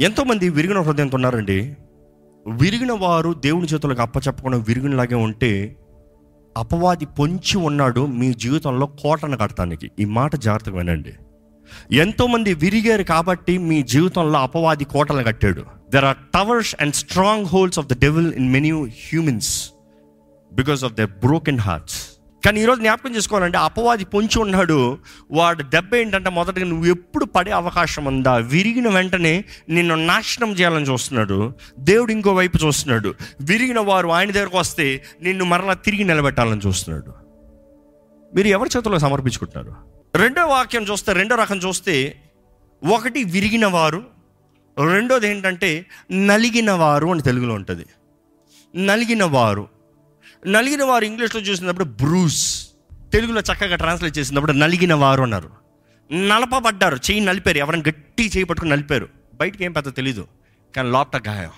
ఎంతోమంది 0.00 0.48
విరిగిన 0.48 0.80
హృదయంతో 0.80 1.14
ఉన్నారండి 1.14 1.76
విరిగిన 2.46 2.92
వారు 2.92 3.32
దేవుని 3.32 3.66
చేతులకు 3.66 4.02
అప్పచెప్పకుండా 4.02 4.58
విరిగినలాగే 4.58 5.14
ఉంటే 5.14 5.76
అపవాది 6.56 7.06
పొంచి 7.06 7.58
ఉన్నాడు 7.58 8.06
మీ 8.06 8.34
జీవితంలో 8.34 8.86
కోటను 8.86 9.36
కడతానికి 9.36 9.90
ఈ 9.98 10.04
మాట 10.04 10.36
జాగ్రత్తగా 10.36 10.76
వినండి. 10.76 11.12
ఎంతోమంది 11.92 12.54
విరిగారు 12.54 13.02
కాబట్టి 13.02 13.58
మీ 13.58 13.82
జీవితంలో 13.82 14.38
అపవాది 14.38 14.84
కోటలు 14.84 15.22
కట్టాడు. 15.22 15.64
There 15.90 16.04
are 16.04 16.16
towers 16.16 16.76
and 16.80 16.94
strongholds 17.46 17.78
of 17.78 17.86
the 17.86 18.00
devil 18.00 18.34
in 18.34 18.52
many 18.52 18.70
humans 18.84 19.70
because 20.52 20.84
of 20.84 20.92
the 20.92 21.04
broken 21.04 21.58
hearts 21.58 22.15
కానీ 22.46 22.62
ఈరోజు 22.62 22.80
జ్ఞాపకం 22.80 23.16
చేసుకోవాలంటే 23.16 23.58
అపవాది 23.58 24.04
పొంచి 24.04 24.38
ఉన్నాడు. 24.38 24.98
వాడు 25.30 25.62
దెబ్బ 25.62 25.94
ఏంటంటే 25.94 26.30
మొదటగా 26.30 26.64
నువ్వు 26.64 26.86
ఎప్పుడు 26.86 27.24
పడే 27.24 27.50
అవకాశం 27.50 28.04
ఉందా? 28.04 28.36
విరిగిన 28.36 28.88
వెంటనే 28.88 29.44
నిన్ను 29.68 29.94
నాశనం 29.94 30.52
చేయాలని 30.52 30.84
చూస్తున్నాడు. 30.84 31.52
దేవుడు 31.78 32.12
ఇంకో 32.12 32.34
వైపు 32.34 32.58
చూస్తున్నాడు. 32.66 33.14
విరిగిన 33.40 33.80
వారు 33.80 34.08
ఆయన 34.08 34.30
దగ్గరకు 34.30 34.58
వస్తే 34.58 35.04
నిన్ను 35.22 35.44
మరలా 35.44 35.72
తిరిగి 35.74 36.04
నిలబెట్టాలని 36.04 36.60
చూస్తున్నాడు. 36.66 37.12
మీరు 38.36 38.48
ఎవరి 38.48 38.70
చేతుల్లో 38.76 38.98
సమర్పించుకుంటున్నారు? 38.98 39.74
రెండో 40.18 40.46
వాక్యం 40.46 40.82
చూస్తే 40.82 41.12
రెండో 41.12 41.36
రకం 41.36 41.56
చూస్తే 41.56 42.22
ఒకటి 42.92 43.24
విరిగిన 43.24 43.66
వారు 43.66 44.02
రెండోది 44.92 45.28
ఏంటంటే 45.28 45.86
నలిగిన 46.12 46.70
వారు 46.70 47.06
అని 47.06 47.22
తెలుగులో 47.22 47.54
ఉంటుంది. 47.54 47.86
నలిగిన 48.86 49.24
వారు. 49.24 49.75
నలిగిన 50.46 50.84
వారు 50.84 51.04
ఇంగ్లీష్లో 51.04 51.40
చూసినప్పుడు 51.40 51.84
బ్రూస్ 51.84 52.68
తెలుగులో 53.12 53.40
చక్కగా 53.40 53.76
ట్రాన్స్లేట్ 53.76 54.18
చేసినప్పుడు 54.18 54.52
నలిగిన 54.52 54.94
వారు 54.94 55.22
అన్నారు. 55.22 55.50
నలపబడ్డారు. 56.12 56.96
చెయ్యి 56.96 57.24
నలిపారు. 57.24 57.58
ఎవరైనా 57.58 57.82
గట్టి 57.88 58.26
చేయి 58.26 58.44
పట్టుకుని 58.44 58.70
నలిపారు. 58.70 59.08
బయటికి 59.34 59.64
ఏం 59.64 59.72
పెద్ద 59.72 59.94
తెలీదు. 59.94 60.26
కానీ 60.76 60.90
లోపట 60.90 61.28
గాయం. 61.28 61.50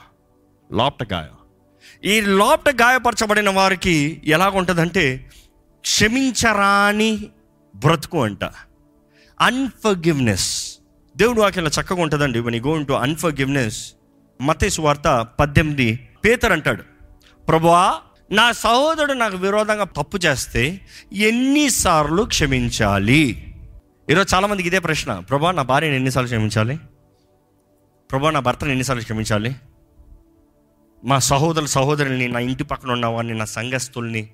లోపట 0.72 1.12
గాయం. 1.12 1.36
ఈ 2.04 2.20
లోపట 2.20 2.74
గాయపరచబడిన 2.82 3.50
వారికి 3.50 4.22
ఎలాగుంటుందంటే 4.24 5.30
క్షమించరాని 5.80 7.26
బ్రతుకు 7.76 8.22
అంట. 8.22 8.44
అన్ఫర్గివ్నెస్ 9.40 10.78
దేవుడు 11.16 11.40
వాక్యంలో 11.40 11.70
చక్కగా 11.80 12.02
ఉంటుందండి. 12.02 12.40
When 12.40 12.62
you 12.62 12.86
టు 12.86 12.92
అన్ఫర్గివ్నెస్ 12.92 13.92
మతేసు 14.42 14.82
వార్త 14.82 15.26
పద్దెనిమిది 15.40 16.08
పేతర్ 16.24 16.52
అంటాడు. 16.52 16.84
ప్రభువా 17.48 18.00
నా 18.32 18.52
సహోదరుడు 18.52 19.12
నాకు 19.12 19.36
విరోధంగా 19.36 19.84
తప్పు 19.84 20.16
చేస్తే 20.16 20.80
ఎన్నిసార్లు 21.12 22.22
క్షమించాలి? 22.22 23.54
ఈరోజు 24.10 24.34
చాలామందికి 24.34 24.68
ఇదే 24.68 24.78
ప్రశ్న. 24.78 25.18
ప్రభా 25.18 25.52
నా 25.52 25.62
భార్యను 25.62 25.94
ఎన్నిసార్లు 25.94 26.28
క్షమించాలి? 26.28 26.78
ప్రభా 28.10 28.30
నా 28.30 28.40
భర్తను 28.40 28.68
ఎన్నిసార్లు 28.68 29.02
క్షమించాలి? 29.02 29.56
మా 31.04 31.18
సహోదరుల 31.18 31.66
సహోదరుల్ని 31.66 32.28
నా 32.28 32.38
ఇంటి 32.38 32.64
పక్కన 32.64 32.92
ఉన్న 32.92 33.06
వారిని 33.06 33.34
నా 33.34 33.44
సంఘస్థుల్ని 33.44 34.28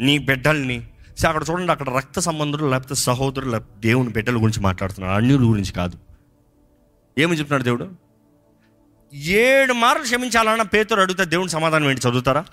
నీ 0.00 0.18
బిడ్డల్ని 0.18 0.86
సో 1.18 1.28
అక్కడ 1.28 1.44
చూడండి 1.50 1.72
అక్కడ 1.72 1.90
రక్త 1.90 2.20
సంబంధులు 2.20 2.66
లేకపోతే 2.66 2.94
సహోదరులు 2.94 3.50
లేకపోతే 3.50 3.80
దేవుని 3.80 4.08
బిడ్డల 4.08 4.34
గురించి 4.34 4.60
మాట్లాడుతున్నాడు 4.60 5.16
అన్యుల 5.16 5.42
గురించి 5.42 5.72
కాదు. 5.72 5.98
ఏమి 7.18 7.32
చెప్తున్నాడు 7.32 7.62
దేవుడు? 7.62 7.90
ఏడు 9.14 9.72
మార్లు 9.72 10.02
క్షమించాలన్న 10.02 10.62
పేతురు 10.62 11.00
అడిగితే 11.00 11.24
దేవుని 11.24 11.48
సమాధానం 11.48 11.90
ఏంటి? 11.90 12.08
చదువుతారా? 12.08 12.44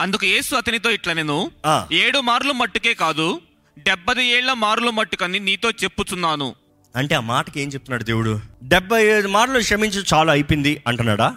అందుకు 0.00 0.24
యేసు 0.26 0.52
అతనితో 0.56 0.90
ఇట్లా 0.90 1.12
నేను 1.12 1.36
ఆ. 1.66 1.76
ఏడు 2.00 2.18
మార్లు 2.28 2.52
మట్టుకే 2.54 2.92
కాదు 3.00 3.26
డెబ్బది 3.86 4.24
ఏళ్ళ 4.36 4.50
మార్లు 4.62 4.90
మట్టుకని 4.90 5.38
నీతో 5.40 5.68
చెప్పుచున్నాను. 5.82 6.48
అంటే 6.94 7.14
ఆ 7.14 7.22
మాటకి 7.26 7.58
ఏం 7.60 7.68
చెప్తున్నాడు 7.68 8.04
దేవుడు? 8.04 8.32
డెబ్బై 8.72 9.00
ఐదు 9.10 9.28
మార్లు 9.28 9.58
క్షమించి 9.60 10.00
చాలు 10.10 10.30
అయిపోయింది 10.30 10.72
అంటున్నాడా? 10.88 11.28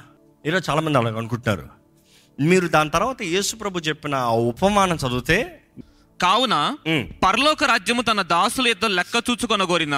ఈరోజు 0.45 0.63
చాలామంది 0.69 0.97
అలా 0.99 1.11
అనుకుంటున్నారు. 1.21 1.65
మీరు 2.39 2.67
దాని 2.67 2.89
తర్వాత 2.89 3.21
యేసు 3.33 3.53
ప్రభు 3.55 3.85
చెప్పిన 3.87 4.15
ఆ 4.27 4.35
ఉపమానం 4.51 4.97
చదివితే 4.97 5.37
కావున 6.19 6.55
ఉమ్, 6.87 7.05
పరలోక 7.23 7.63
రాజ్యము 7.65 8.01
తన 8.03 8.21
దాసుల 8.31 8.67
యొద్ద 8.67 8.85
లెక్క 8.97 9.15
చూచుకొనగోరిన 9.27 9.97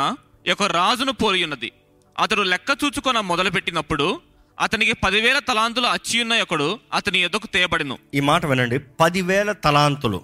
ఒక 0.51 0.63
రాజును 0.75 1.13
పోలి 1.16 1.40
ఉన్నది 1.44 1.69
అతడు 2.16 2.44
లెక్క 2.51 2.72
చూచుకొన 2.81 3.17
మొదలుపెట్టినప్పుడు 3.29 4.07
అతనికి 4.59 4.93
పదివేల 4.93 5.39
తలాంతులు 5.39 5.85
అచ్చియున్న 5.85 6.41
ఒకడు 6.41 6.79
అతని 6.93 7.19
ఎదుకు 7.21 7.47
తేయబడిను. 7.47 7.97
ఈ 8.13 8.19
మాట 8.19 8.45
వినండి. 8.45 8.79
పదివేల 8.79 9.51
తలాంతులు. 9.51 10.21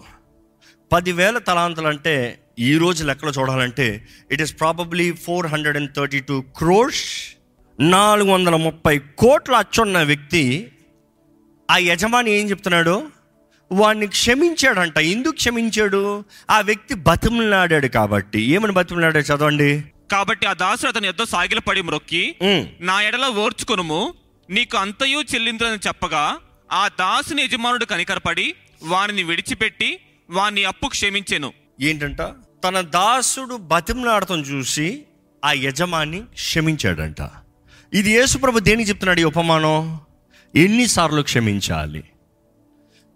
పదివేల 0.92 1.38
తలాంతులు 1.38 1.88
అంటే 1.88 2.40
ఈ 2.60 2.78
రోజు 2.78 3.04
లెక్కలో 3.04 3.32
చూడాలంటే 3.32 4.08
it 4.32 4.42
is 4.42 4.60
probably 4.60 5.12
four 5.12 5.48
hundred 5.48 5.78
and 5.78 5.96
thirty 5.96 6.20
two 6.20 6.42
crores 6.42 7.36
నాలుగు 7.80 8.32
వందల 8.32 8.56
ముప్పై 8.56 8.98
కోట్ల 8.98 9.56
అచ్చున్న 9.56 10.04
వ్యక్తి 10.04 10.72
ఆ 11.72 11.78
యజమాని 11.78 12.32
ఏం 12.32 12.50
చెప్తున్నాడు? 12.50 13.04
వాడిని 13.72 14.08
క్షమించాడంట. 14.08 14.98
ఎందుకు 14.98 15.34
క్షమించాడు? 15.34 16.26
ఆ 16.50 16.62
వ్యక్తి 16.62 16.94
బతిమలాడాడు 16.94 17.88
కాబట్టి. 17.88 18.42
ఏమని 18.42 18.72
బతిమలాడాడు 18.72 19.26
చదవండి? 19.26 19.84
కాబట్టి 20.12 20.46
ఆ 20.48 20.54
దాసుడు 20.54 20.92
అతని 20.92 21.08
యొద్ద 21.08 21.24
సాగిలపడి 21.24 21.82
మ్రొక్కి 21.82 22.36
నా 22.82 23.02
ఎడల 23.02 23.26
ఓర్చుకొనుము 23.26 24.14
నీకు 24.52 24.78
అంతయు 24.78 25.20
చెల్లిందని 25.20 25.88
చెప్పగా 25.88 26.38
ఆ 26.72 26.88
దాసుని 26.88 27.42
యజమానుడు 27.42 27.86
కనికరపడి 27.86 28.56
వానిని 28.84 29.24
విడిచిపెట్టి 29.24 30.00
వాని 30.30 30.64
అప్పు 30.64 30.88
క్షమించెను. 30.88 31.54
ఏంటంట? 31.82 32.22
తన 32.64 32.82
దాసుడు 32.82 33.56
బతిమలాడటం 33.56 34.42
చూసి 34.42 35.04
ఆ 35.46 35.52
యజమాని 35.52 36.22
క్షమించాడంట. 36.22 37.30
ఇది 37.94 38.12
యేసుప్రభు 38.12 38.60
దేనికి 38.60 38.90
చెప్తున్నాడు 38.90 39.20
ఈ 39.20 39.24
ఉపమానం? 39.24 40.00
ఎన్నిసార్లు 40.56 41.22
క్షమించాలి? 41.22 42.04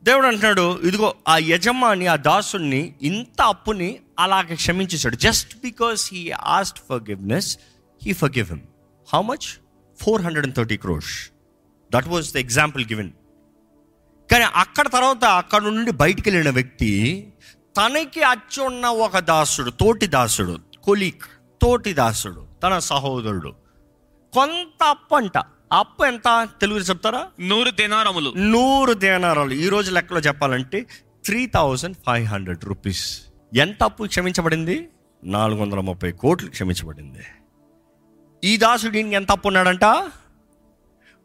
దేవుడు 0.03 0.27
అంటున్నాడు 0.27 0.79
ఇదిగో 0.83 1.15
ఆ 1.27 1.37
యజమాని 1.37 2.07
ఆ 2.07 2.15
దాసుని 2.15 2.95
ఇంత 3.01 3.41
అప్పుని 3.41 3.99
అలాగే 4.19 4.55
క్షమించేశాడు. 4.55 5.15
Just 5.15 5.57
because 5.57 6.13
he 6.13 6.31
asked 6.31 6.79
forgiveness 7.09 7.57
he 8.03 8.13
forgive 8.31 8.49
him 8.49 8.61
how 9.13 9.21
much 9.21 9.64
four 10.01 10.21
hundred 10.21 10.45
and 10.45 10.55
thirty 10.55 10.77
crores. 10.77 11.29
That 11.93 12.07
was 12.07 12.33
the 12.33 12.37
example 12.37 12.85
given 12.85 13.11
కానీ 14.31 14.43
అక్కడ 14.43 14.87
తర్వాత 14.87 15.25
అక్కడ 15.25 15.61
నుండి 15.61 15.91
బయటికి 15.91 16.29
వెళ్ళిన 16.29 16.53
వ్యక్తి 16.53 17.33
తనకి 17.77 18.23
అచ్చి 18.23 18.63
ఉన్న 18.63 18.85
ఒక 18.85 19.19
దాసుడు 19.19 19.69
తోటి 19.69 20.07
దాసుడు 20.07 20.59
కొలీక్ 20.83 21.23
తోటి 21.61 21.93
దాసుడు 21.93 22.47
తన 22.63 22.79
సహోదరుడు 22.79 23.49
కొంత 24.33 24.83
అప్పు 24.83 25.15
అంట. 25.15 25.37
అప్పు 25.71 26.05
ఎంత? 26.05 26.47
తెలుగు 26.61 26.79
చెప్తారా? 26.79 27.27
నూరు 27.39 27.69
దినారములు. 27.69 28.33
నూరు 28.37 28.93
దేనారాలు. 28.93 29.53
ఈ 29.53 29.69
రోజు 29.69 29.91
లెక్కలో 29.91 30.19
చెప్పాలంటే 30.19 30.87
three 31.25 31.47
thousand 31.47 31.95
five 32.05 32.27
hundred 32.27 32.65
rupees. 32.65 33.21
ఎంత 33.55 33.83
అప్పు 33.83 34.03
క్షమించబడింది? 34.03 34.89
నాలుగు 35.23 35.61
వందల 35.61 35.79
ముప్పై 35.79 36.11
కోట్లు 36.11 36.49
క్షమించబడింది. 36.49 37.19
ఈ 38.43 38.57
దాసుడు 38.57 38.97
ఈయనకి 38.97 39.15
ఎంత 39.15 39.31
అప్పు 39.31 39.47
ఉన్నాడంట? 39.47 39.83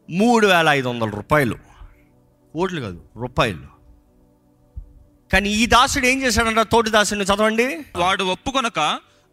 మూడు 0.09 0.47
వేల 0.47 0.67
ఐదు 0.69 0.87
వందల 0.89 1.09
రూపాయలు. 1.09 1.57
కోట్లు 2.53 2.81
కాదు 2.81 3.01
రూపాయలు. 3.17 3.71
కానీ 5.33 5.49
ఈ 5.49 5.65
దాసుడు 5.65 6.05
ఏం 6.05 6.21
చేశాడంట 6.21 6.59
తోటి 6.59 6.89
దాసుడిని 6.89 7.25
చదవండి? 7.25 7.79
వాడు 7.95 8.23
ఒప్పుకొనక 8.23 8.79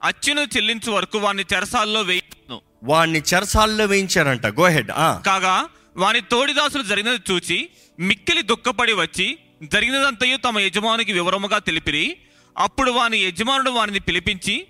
అచ్చును 0.03 0.41
చెల్లించు 0.41 0.93
వరకు 0.93 1.19
వాని 1.19 1.45
చెరసాల్లో 1.55 2.03
వేయను 2.03 2.61
వాడిని 2.85 3.23
చెరసాల్లో 3.35 3.85
వేయించారంట 3.85 4.47
గోహెడ్ 4.47 4.89
కాగా 5.27 5.69
వాని 5.97 6.21
తోడిదాసులు 6.21 6.83
జరిగినది 6.83 7.33
చూచి 7.33 7.69
మిక్కిలి 8.01 8.43
దుఃఖపడి 8.43 8.93
వచ్చి 8.93 9.39
జరిగినదంతయు 9.63 10.37
తమ 10.37 10.59
యజమానికి 10.59 11.13
వివరముగా 11.13 11.59
తెలిపిరి. 11.59 12.17
అప్పుడు 12.59 12.91
వాని 12.91 13.19
యజమానుడు 13.19 13.71
వానిని 13.71 13.99
పిలిపించి 13.99 14.67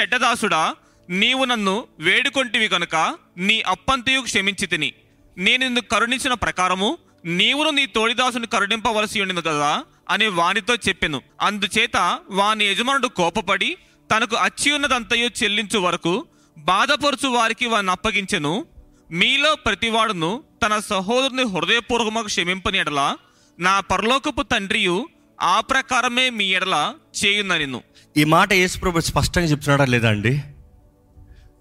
చెడ్డదాసుడా 0.00 0.74
నీవు 1.12 1.44
నన్ను 1.44 1.84
వేడుకొంటివి 1.98 2.68
కనుక 2.68 3.14
నీ 3.38 3.60
అప్పంతయు 3.60 4.20
క్షమించి 4.20 4.66
తిని. 4.66 4.92
నేను 5.38 5.64
నిన్ను 5.64 5.80
కరుణించిన 5.80 6.34
ప్రకారము 6.34 6.98
నీవును 7.24 7.70
నీ 7.70 7.86
తోడిదాసుని 7.86 8.46
కరుణింపవలసి 8.46 9.20
ఉండింది 9.20 9.42
కదా 9.42 9.84
అని 10.08 10.26
వానితో 10.26 10.74
చెప్పెను. 10.74 11.22
అందుచేత 11.40 12.18
వాని 12.30 12.64
యజమానుడు 12.64 13.08
కోపపడి 13.08 13.76
తనకు 14.16 14.36
అచ్చి 14.36 14.72
ఉన్నదంతయు 14.72 15.30
చెల్లించు 15.42 15.78
వరకు 15.78 16.26
బాధపరుచు 16.58 17.28
వారికి 17.28 17.66
వాని 17.66 17.90
అప్పగించెను. 17.90 18.66
మీలో 19.10 19.54
ప్రతివాడును 19.54 20.42
తన 20.66 20.78
సహోదరుని 20.78 21.42
హృదయపూర్వకముగా 21.42 22.24
క్షమింపని 22.24 22.78
ఎడల 22.78 23.16
నా 23.58 23.80
పరలోకపు 23.80 24.42
తండ్రియు 24.42 25.08
ఆ 25.42 25.60
ప్రకారమే 25.60 26.30
మీ 26.30 26.44
ఎడల 26.44 26.94
చేయుననిను. 27.24 27.82
ఈ 28.16 28.24
మాట 28.24 28.52
యేసుప్రభు 28.52 29.00
స్పష్టంగా 29.00 29.46
చెప్తున్నాడా 29.46 29.84
లేదా 29.84 30.08
అండి? 30.08 30.40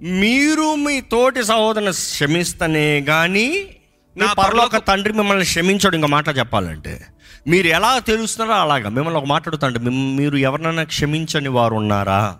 మీరు 0.01 0.75
మీ 0.75 1.01
తోటి 1.01 1.43
సహోదరుని 1.43 1.91
క్షమిస్తనే 1.91 3.01
కానీ 3.01 3.75
నా 4.17 4.33
పరలోక 4.33 4.77
తండ్రి 4.77 5.13
మిమ్మల్ని 5.13 5.45
క్షమించడు 5.45 5.95
ఇంకో 5.95 6.07
మాట 6.07 6.37
చెప్పాలంటే. 6.37 7.05
మీరు 7.47 7.67
ఎలా 7.67 7.99
తెలుస్తున్నారో 7.99 8.61
అలాగా. 8.61 8.89
మిమ్మల్ని 8.89 9.19
ఒక 9.19 9.25
మాట 9.25 9.47
అడుగుతాండి 9.47 9.79
మిమ్- 9.79 10.17
మీరు 10.17 10.37
ఎవరినైనా 10.37 10.83
క్షమించని 10.83 11.49
వారు 11.49 11.75
ఉన్నారా? 11.75 12.37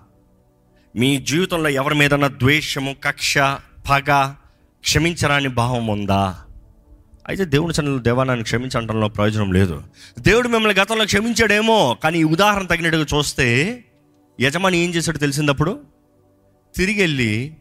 మీ 0.95 1.17
జీవితంలో 1.17 1.69
ఎవరి 1.69 1.95
మీదన్నా 1.95 2.27
ద్వేషము 2.27 2.95
కక్ష 3.03 3.37
పగ 3.89 4.33
క్షమించరాని 4.81 5.47
భావం 5.47 5.87
ఉందా? 5.87 6.35
అయితే 7.27 7.45
దేవుని 7.45 7.73
సన్నిధిలో 7.73 8.01
దేవాన్ని 8.01 8.43
క్షమించడంలో 8.43 9.07
ప్రయోజనం 9.07 9.51
లేదు. 9.51 9.83
దేవుడు 10.19 10.47
మిమ్మల్ని 10.47 10.79
గతంలో 10.79 11.05
క్షమించాడేమో 11.05 11.97
కానీ 12.03 12.19
ఈ 12.19 12.23
ఉదాహరణ 12.23 12.65
తగినట్టుగా 12.65 13.05
చూస్తే 13.17 13.79
యజమాని 14.41 14.77
ఏం 14.77 14.89
చేశాడు 14.89 15.17
తెలిసిందప్పుడు 15.17 16.00
తిరిగి 16.75 17.01
వెళ్ళి 17.01 17.55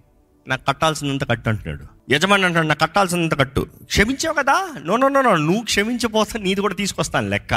నాకు 0.48 0.64
కట్టాల్సినంత 0.64 1.28
కట్టు 1.28 1.48
అంటున్నాడు. 1.48 2.12
యజమాని 2.12 2.44
అంటాడు 2.44 2.66
నాకు 2.66 2.80
కట్టాల్సినంత 2.80 3.38
కట్టు. 3.38 3.66
క్షమించావు 3.84 4.34
కదా? 4.34 4.74
నో 4.84 4.96
నో 4.96 5.08
నో 5.08 5.22
నో 5.22 5.36
నువ్వు 5.36 5.62
క్షమించపోతే 5.62 6.38
నీది 6.38 6.60
కూడా 6.60 6.74
తీసుకొస్తాను 6.74 7.28
లెక్క. 7.28 7.54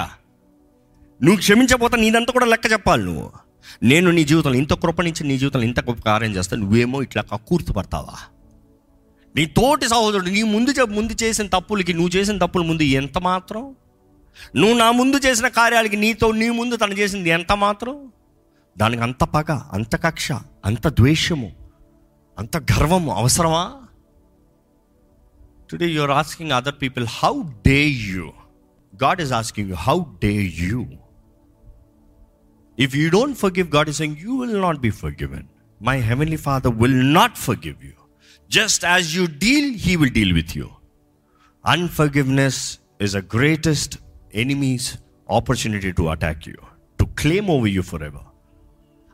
నువ్వు 1.24 1.36
క్షమించపోతే 1.36 1.98
నీదంతా 1.98 2.34
కూడా 2.34 2.46
లెక్క 2.46 2.72
చెప్పాలి 2.72 3.04
నువ్వు. 3.04 3.32
నేను 3.84 4.12
నీ 4.12 4.24
జీవితంలో 4.24 4.58
ఇంత 4.58 4.74
కృపణించి 4.74 5.28
నీ 5.28 5.38
జీవితంలో 5.38 5.66
ఇంత 5.66 5.80
గొప్ప 5.80 6.02
కార్యం 6.02 6.32
చేస్తాను 6.32 6.64
నువ్వేమో 6.64 7.02
ఇట్లా 7.02 7.22
కక్కుర్తి 7.22 7.74
పడతావా? 7.74 8.16
నీ 9.36 9.46
తోటి 9.46 9.90
సహోదరుడు 9.90 10.30
నీ 10.30 10.44
ముందు 10.44 10.86
ముందు 10.86 11.14
చేసిన 11.24 11.48
తప్పులకి 11.48 11.94
నువ్వు 11.94 12.10
చేసిన 12.10 12.38
తప్పుల 12.38 12.62
ముందు 12.62 12.84
ఎంత 12.84 13.18
మాత్రం? 13.18 13.76
నువ్వు 14.56 14.78
నా 14.78 14.92
ముందు 14.92 15.18
చేసిన 15.18 15.48
కార్యాలకి 15.48 15.98
నీతో 15.98 16.32
నీ 16.32 16.50
ముందు 16.50 16.76
తను 16.76 16.94
చేసింది 16.94 17.30
ఎంత 17.30 17.52
మాత్రం? 17.52 18.12
దానికి 18.76 19.02
అంత 19.04 19.24
పగ 19.34 19.50
అంత 19.72 19.96
కక్ష 20.06 20.28
అంత 20.66 20.88
ద్వేషము 21.00 21.50
అంత 22.38 22.58
గర్వము 22.72 23.12
అవసరమా? 23.14 23.64
Today 25.70 25.88
your 25.90 26.12
asking 26.12 26.52
other 26.52 26.78
people 26.82 27.06
how 27.20 27.34
dare 27.68 27.80
you 28.08 28.26
God 28.94 29.22
is 29.22 29.34
asking 29.34 29.70
you 29.70 29.78
how 29.86 29.98
dare 30.22 30.34
you 30.64 30.80
if 32.78 32.96
you 32.96 33.06
don't 33.10 33.38
forgive 33.54 33.70
God 33.70 33.90
is 33.90 33.98
saying 33.98 34.18
you 34.18 34.34
will 34.42 34.60
not 34.62 34.80
be 34.80 34.92
forgiven 35.22 35.48
my 35.82 35.98
heavenly 36.10 36.40
father 36.48 36.76
will 36.84 37.00
not 37.14 37.38
forgive 37.68 37.80
you 37.86 37.96
just 38.50 38.86
as 38.86 39.10
you 39.18 39.26
deal 39.46 39.72
he 39.86 39.96
will 39.96 40.16
deal 40.20 40.34
with 40.34 40.54
you 40.58 40.68
unforgiveness 41.66 42.62
is 43.02 43.16
a 43.16 43.26
greatest 43.36 43.96
enemy's 44.36 44.90
opportunity 45.30 45.92
to 45.94 46.06
attack 46.14 46.46
you 46.50 46.60
to 47.00 47.06
claim 47.22 47.50
over 47.50 47.74
you 47.78 47.84
forever 48.04 48.28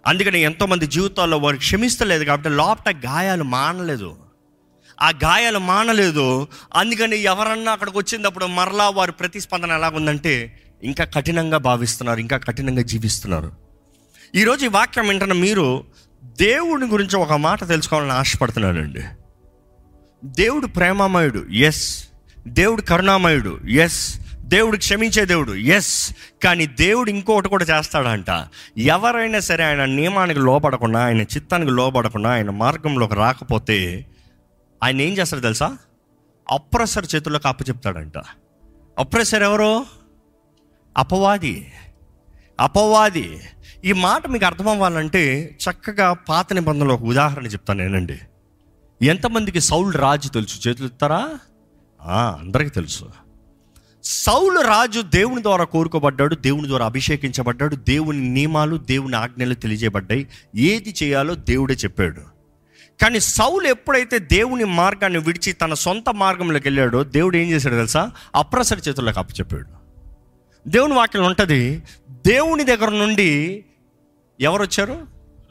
అందుకని 0.08 0.42
ఎంతోమంది 0.42 0.88
జీవితాల్లో 0.88 1.38
వారు 1.38 1.58
క్షమిస్తలేదు 1.58 2.24
కాబట్టి 2.24 2.50
లోపట 2.50 2.96
గాయాలు 3.06 3.44
మానలేదు. 3.44 4.16
ఆ 5.02 5.10
గాయాలు 5.10 5.60
మానలేదు. 5.60 6.48
అందుకని 6.76 7.18
ఎవరన్నా 7.18 7.72
అక్కడికి 7.72 7.98
వచ్చినప్పుడు 7.98 8.46
మరలా 8.46 8.90
వారి 8.90 9.12
ప్రతిస్పందన 9.12 9.72
ఎలాగుందంటే 9.72 10.60
ఇంకా 10.84 11.04
కఠినంగా 11.04 11.58
భావిస్తున్నారు 11.58 12.20
ఇంకా 12.20 12.38
కఠినంగా 12.38 12.82
జీవిస్తున్నారు. 12.82 13.52
ఈరోజు 14.36 14.66
ఈ 14.66 14.68
వాక్యం 14.68 15.08
వింటున్న 15.08 15.34
మీరు 15.34 15.84
దేవుడి 16.24 16.86
గురించి 16.86 17.18
ఒక 17.18 17.34
మాట 17.34 17.68
తెలుసుకోవాలని 17.68 18.12
ఆశపడుతున్నానండి 18.12 19.02
దేవుడు 20.24 20.68
ప్రేమామయుడు 20.68 21.46
ఎస్ 21.52 22.08
దేవుడు 22.48 22.82
కరుణామయుడు 22.82 23.60
ఎస్ 23.70 24.20
దేవుడు 24.50 24.78
క్షమించే 24.78 25.26
దేవుడు. 25.26 25.52
ఎస్ 25.52 26.16
కానీ 26.44 26.66
దేవుడు 26.66 27.10
ఇంకొకటి 27.10 27.50
కూడా 27.50 27.66
చేస్తాడంట. 27.66 28.48
ఎవరైనా 28.78 29.40
సరే 29.40 29.64
ఆయన 29.64 29.86
నియమానికి 29.86 30.40
లోపడకుండా 30.40 31.06
ఆయన 31.06 31.22
చిత్తానికి 31.22 31.72
లోపడకుండా 31.72 32.30
ఆయన 32.32 32.50
మార్గంలోకి 32.50 33.16
రాకపోతే 33.16 34.06
ఆయన 34.84 35.02
ఏం 35.02 35.14
చేస్తాడు 35.14 35.42
తెలుసా? 35.42 35.78
అప్రెసర్ 36.52 37.06
చేతుల్లోకి 37.16 37.48
అప్పచెప్తాడంట 37.48 38.18
అప్రెసర్ 39.00 39.44
ఎవరు? 39.44 39.86
అపవాది. 40.98 41.72
అపవాది. 42.60 43.42
ఈ 43.86 43.92
మాట 43.94 44.28
మీకు 44.28 44.46
అర్థం 44.46 44.68
అవ్వాలంటే 44.68 45.58
చక్కగా 45.66 46.14
పాత 46.14 46.54
నిబంధనలో 46.54 46.96
ఒక 46.96 47.04
ఉదాహరణ 47.04 47.46
చెప్తాను 47.46 47.84
నేనండి. 47.84 48.20
ఎంతమందికి 49.02 49.62
సౌల్ 49.62 49.94
రాజు 49.94 50.30
తెలుసు? 50.30 50.70
చేతులు 50.70 50.88
ఎత్తారా 50.88 51.40
అందరికీ 52.42 52.70
తెలుసు. 52.70 53.10
సౌలు 54.12 54.60
రాజు 54.60 55.02
దేవుని 55.02 55.44
ద్వారా 55.44 55.64
కోరుకోబడ్డాడు 55.64 56.36
దేవుని 56.36 56.68
ద్వారా 56.68 56.86
అభిషేకించబడ్డాడు 56.86 57.76
దేవుని 57.76 58.30
నియమాలు 58.30 58.78
దేవుని 58.78 59.16
ఆజ్ఞలు 59.16 59.54
తెలియజేయబడ్డాయి. 59.54 60.28
ఏది 60.56 60.96
చేయాలో 61.04 61.36
దేవుడే 61.36 61.74
చెప్పాడు. 61.74 62.22
కానీ 63.02 63.20
సౌలు 63.20 63.68
ఎప్పుడైతే 63.68 64.20
దేవుని 64.20 64.64
మార్గాన్ని 64.64 65.20
విడిచి 65.20 65.54
తన 65.54 65.74
సొంత 65.74 66.10
మార్గంలోకి 66.10 66.68
వెళ్ళాడో 66.68 67.04
దేవుడు 67.04 67.38
ఏం 67.38 67.50
చేశాడు 67.50 67.76
తెలుసా? 67.76 68.12
అప్రసర 68.36 68.78
చేతుల్లోకి 68.78 69.20
అప్పచెప్పాడు. 69.20 69.68
దేవుని 70.68 70.94
వాక్యం 70.94 71.26
ఉంటుంది 71.26 71.84
దేవుని 72.10 72.64
దగ్గర 72.64 72.90
నుండి 72.90 73.66
ఎవరు 74.40 74.62
వచ్చారు 74.62 75.08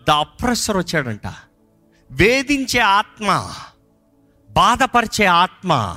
ద 0.09 0.11
అప్రెసర్ 0.11 0.77
వచ్చాడంట. 0.77 1.33
వేధించే 2.11 2.81
ఆత్మ 2.81 3.51
బాధపరిచే 4.51 5.25
ఆత్మ. 5.25 5.97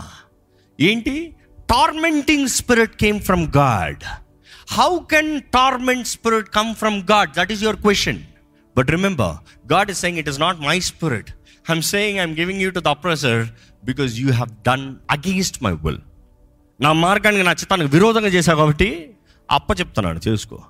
ఏంటి? 0.80 1.36
Tormenting 1.74 2.48
spirit 2.48 2.96
came 3.04 3.20
from 3.20 3.44
God 3.58 4.04
how 4.78 5.00
can 5.14 5.42
torment 5.42 6.08
spirit 6.08 6.50
come 6.50 6.76
from 6.76 6.98
God 7.12 7.32
that 7.34 7.52
is 7.52 7.64
your 7.64 7.76
question 7.76 8.22
but 8.78 8.90
remember 8.90 9.36
God 9.72 9.92
is 9.92 10.00
saying 10.00 10.18
it 10.18 10.30
is 10.30 10.40
not 10.40 10.60
my 10.60 10.80
spirit 10.80 11.30
I'm 11.70 11.82
saying 11.82 12.20
I'm 12.20 12.36
giving 12.36 12.62
you 12.62 12.72
to 12.72 12.80
the 12.80 12.88
oppressor 12.88 13.42
because 13.86 14.20
you 14.20 14.28
have 14.32 14.52
done 14.70 14.96
against 15.10 15.64
my 15.64 15.74
will 15.86 16.02
నా 16.80 16.94
మార్గానికి 16.94 17.44
నా 17.44 17.52
చిత్తానికి 17.52 17.90
విరోధంగా 17.90 18.28
చేశావు 18.28 18.58
కాబట్టి 18.58 18.90
అప్ప 19.50 19.72
చెప్తున్నాను 19.80 20.20
చేసుకో. 20.28 20.64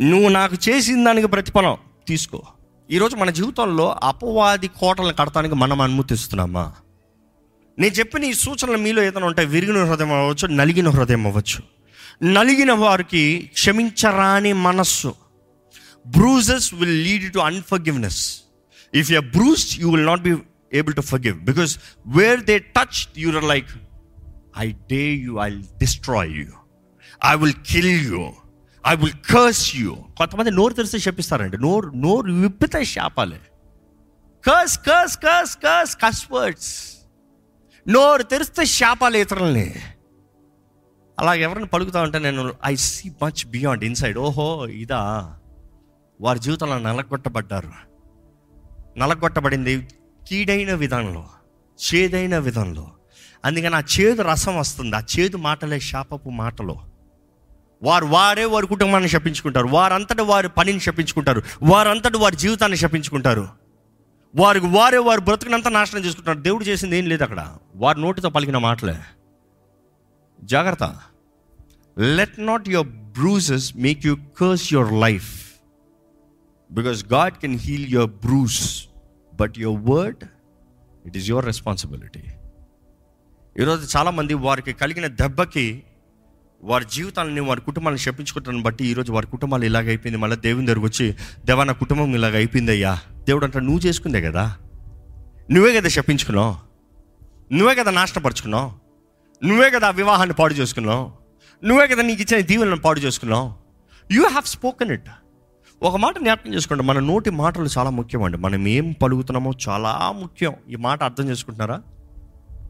నువ్వు 0.00 0.28
నాకు 0.28 0.56
చేసిన 0.68 1.04
దానికి 1.04 1.26
ప్రతిఫలం 1.26 1.76
తీసుకో. 2.08 2.42
ఈరోజు 2.90 3.16
మన 3.16 3.30
జీవితంలో 3.30 3.98
అపవాది 4.02 4.68
కోటలను 4.68 5.12
కడటానికి 5.12 5.54
మనం 5.54 5.80
అనుమతిస్తున్నామా? 5.80 6.74
నేను 7.78 7.94
చెప్పిన 7.94 8.24
ఈ 8.24 8.32
సూచనలు 8.32 8.76
మీలో 8.76 9.02
ఏదైనా 9.02 9.26
ఉంటాయి 9.26 9.48
విరిగిన 9.48 9.84
హృదయం 9.84 10.12
అవ్వచ్చు 10.12 10.46
నలిగిన 10.48 10.88
హృదయం 10.88 11.26
అవ్వచ్చు. 11.26 11.62
నలిగిన 12.22 12.72
వారికి 12.72 13.50
క్షమించరాని 13.52 14.52
మనస్సు 14.52 15.14
bruises 16.06 16.74
will 16.74 17.04
lead 17.04 17.32
to 17.32 17.38
unforgiveness 17.38 18.40
if 18.94 19.12
you 19.12 19.20
bruised 19.20 19.80
you 19.80 19.90
will 19.90 20.06
not 20.06 20.22
be 20.22 20.36
able 20.72 20.94
to 20.94 21.00
forgive 21.00 21.38
because 21.38 21.78
where 22.06 22.40
they 22.40 22.58
touch 22.58 23.08
your 23.18 23.44
like 23.44 23.66
I 24.58 24.72
dare 24.72 25.10
you 25.10 25.38
I 25.38 25.50
destroy 25.50 26.30
you 26.30 26.46
I 27.24 27.36
will 27.36 27.52
kill 27.52 28.06
you 28.12 28.32
I 28.86 28.94
will 28.94 29.34
curse 29.34 29.76
you 29.76 29.96
కొంతమంది 30.16 30.50
నోరు 30.50 30.74
తెరిస్తే 30.74 30.98
చెప్పిస్తారండి 30.98 31.58
నోరు 31.58 31.92
నోరు 31.94 32.32
విప్పితే 32.32 32.84
శాపాలే. 32.84 33.40
Curse 34.44 34.78
curse 34.78 35.16
curse 35.16 35.56
curse 35.56 35.96
cuss 35.96 36.26
words 36.32 36.97
నోరు 37.88 38.22
తెరిస్తే 38.22 38.64
శాపాలు 38.64 39.16
ఇతరులని. 39.16 39.74
అలా 41.18 41.34
ఎవరిని 41.34 41.66
పలుకుతా 41.66 42.00
ఉంటే 42.00 42.18
నేను 42.18 42.54
I 42.66 42.76
see 42.76 43.12
much 43.22 43.46
beyond 43.46 43.84
inside 43.84 44.18
ఓహో 44.18 44.68
ఇదా. 44.68 45.34
వారి 46.20 46.38
జీవితంలో 46.38 46.78
నలగొట్టబడ్డారు. 46.78 47.72
నలగొట్టబడింది 48.98 49.88
కీడైన 50.28 50.74
విధానంలో 50.74 51.28
చేదైన 51.94 52.38
విధంలో. 52.38 52.90
అందుకని 53.44 53.76
ఆ 53.76 53.80
చేదు 53.80 54.22
రసం 54.22 54.58
వస్తుంది. 54.58 54.96
ఆ 54.96 55.00
చేదు 55.00 55.36
మాటలే 55.36 55.80
శాపపు 55.80 56.30
మాటలు. 56.30 56.76
వారు 57.82 58.06
వారే 58.06 58.44
వారి 58.44 58.66
కుటుంబాన్ని 58.66 59.08
శపించుకుంటారు. 59.08 59.66
వారంతటి 59.66 60.22
వారి 60.22 60.48
పనిని 60.48 60.80
శపించుకుంటారు. 60.80 61.42
వారంతటి 61.62 62.18
వారి 62.18 62.36
జీవితాన్ని 62.36 62.78
శపించుకుంటారు. 62.78 63.67
వారికి 64.36 64.66
వారే 64.66 64.98
వారు 64.98 65.20
బ్రతుకునంతా 65.20 65.70
నాశనం 65.70 66.04
చేసుకుంటున్నారు. 66.04 66.42
దేవుడు 66.42 66.64
చేసింది 66.64 66.98
ఏం 66.98 67.06
లేదు 67.06 67.22
అక్కడ. 67.22 67.56
వారి 67.76 68.00
నోటితో 68.00 68.30
పలికిన 68.30 68.58
మాటలే. 68.58 68.98
జాగ్రత్త. 70.42 70.96
Let 71.98 72.40
not 72.40 72.68
your 72.68 72.88
bruises 72.88 73.76
make 73.76 74.06
you 74.06 74.16
curse 74.16 74.72
your 74.72 74.92
life 74.92 75.52
because 76.72 77.04
God 77.04 77.34
can 77.34 77.58
heal 77.58 77.86
your 77.88 78.10
bruise 78.10 78.88
but 79.34 79.54
your 79.58 79.90
word 79.90 80.24
it 81.06 81.16
is 81.16 81.30
your 81.30 81.46
responsibility 81.46 82.22
ఈరోజు 83.58 83.98
చాలామంది 83.98 84.34
వారికి 84.34 84.72
కలిగిన 84.72 85.06
దెబ్బకి 85.06 85.82
వారి 86.62 86.84
జీవితాలని 86.92 87.40
వారి 87.40 87.60
కుటుంబాలను 87.60 87.98
శపించుకుంటాను 87.98 88.62
బట్టి 88.62 88.86
ఈరోజు 88.86 89.12
వారి 89.12 89.26
కుటుంబాలు 89.26 89.64
ఇలాగ 89.64 89.86
అయిపోయింది. 89.86 90.18
మళ్ళీ 90.18 90.36
దేవుని 90.36 90.66
దగ్గరకు 90.66 90.86
వచ్చి 90.86 91.14
దేవా 91.44 91.64
నా 91.64 91.72
కుటుంబం 91.72 92.14
ఇలాగ 92.14 92.34
అయిపోయింది 92.34 92.70
అయ్యా. 92.70 92.98
దేవుడు 93.16 93.44
అంట 93.44 93.56
నువ్వు 93.56 93.78
చేసుకుందే 93.78 94.22
కదా. 94.22 94.56
నువ్వే 95.50 95.80
కదా 95.80 95.88
శపించుకున్నావు. 95.88 96.56
నువ్వే 97.54 97.74
కదా 97.74 97.90
నాశనపరుచుకున్నావు. 97.90 98.72
నువ్వే 99.46 99.70
కదా 99.70 99.90
వివాహాన్ని 99.90 100.34
పాడు 100.34 100.54
చేసుకున్నావు. 100.54 101.12
నువ్వే 101.64 101.86
కదా 101.86 102.02
నీకు 102.02 102.22
ఇచ్చిన 102.22 102.40
దీవులను 102.40 102.76
పాడు 102.76 103.00
చేసుకున్నావు. 103.00 103.52
యూ 104.12 104.26
హ్యావ్ 104.26 104.44
స్పోకెన్ 104.44 104.90
ఇట్ 104.90 105.08
ఒక 105.82 105.96
మాట 105.96 106.18
జ్ఞాపకం 106.18 106.54
చేసుకోండి. 106.54 106.84
మన 106.84 106.98
నోటి 106.98 107.30
మాటలు 107.30 107.68
చాలా 107.78 107.90
ముఖ్యం 107.90 108.22
అండి. 108.22 108.38
మనం 108.38 108.68
ఏం 108.68 108.94
పలుకుతున్నామో 109.02 109.52
చాలా 109.68 110.12
ముఖ్యం. 110.12 110.54
ఈ 110.70 110.76
మాట 110.76 111.02
అర్థం 111.02 111.28
చేసుకుంటున్నారా? 111.28 111.82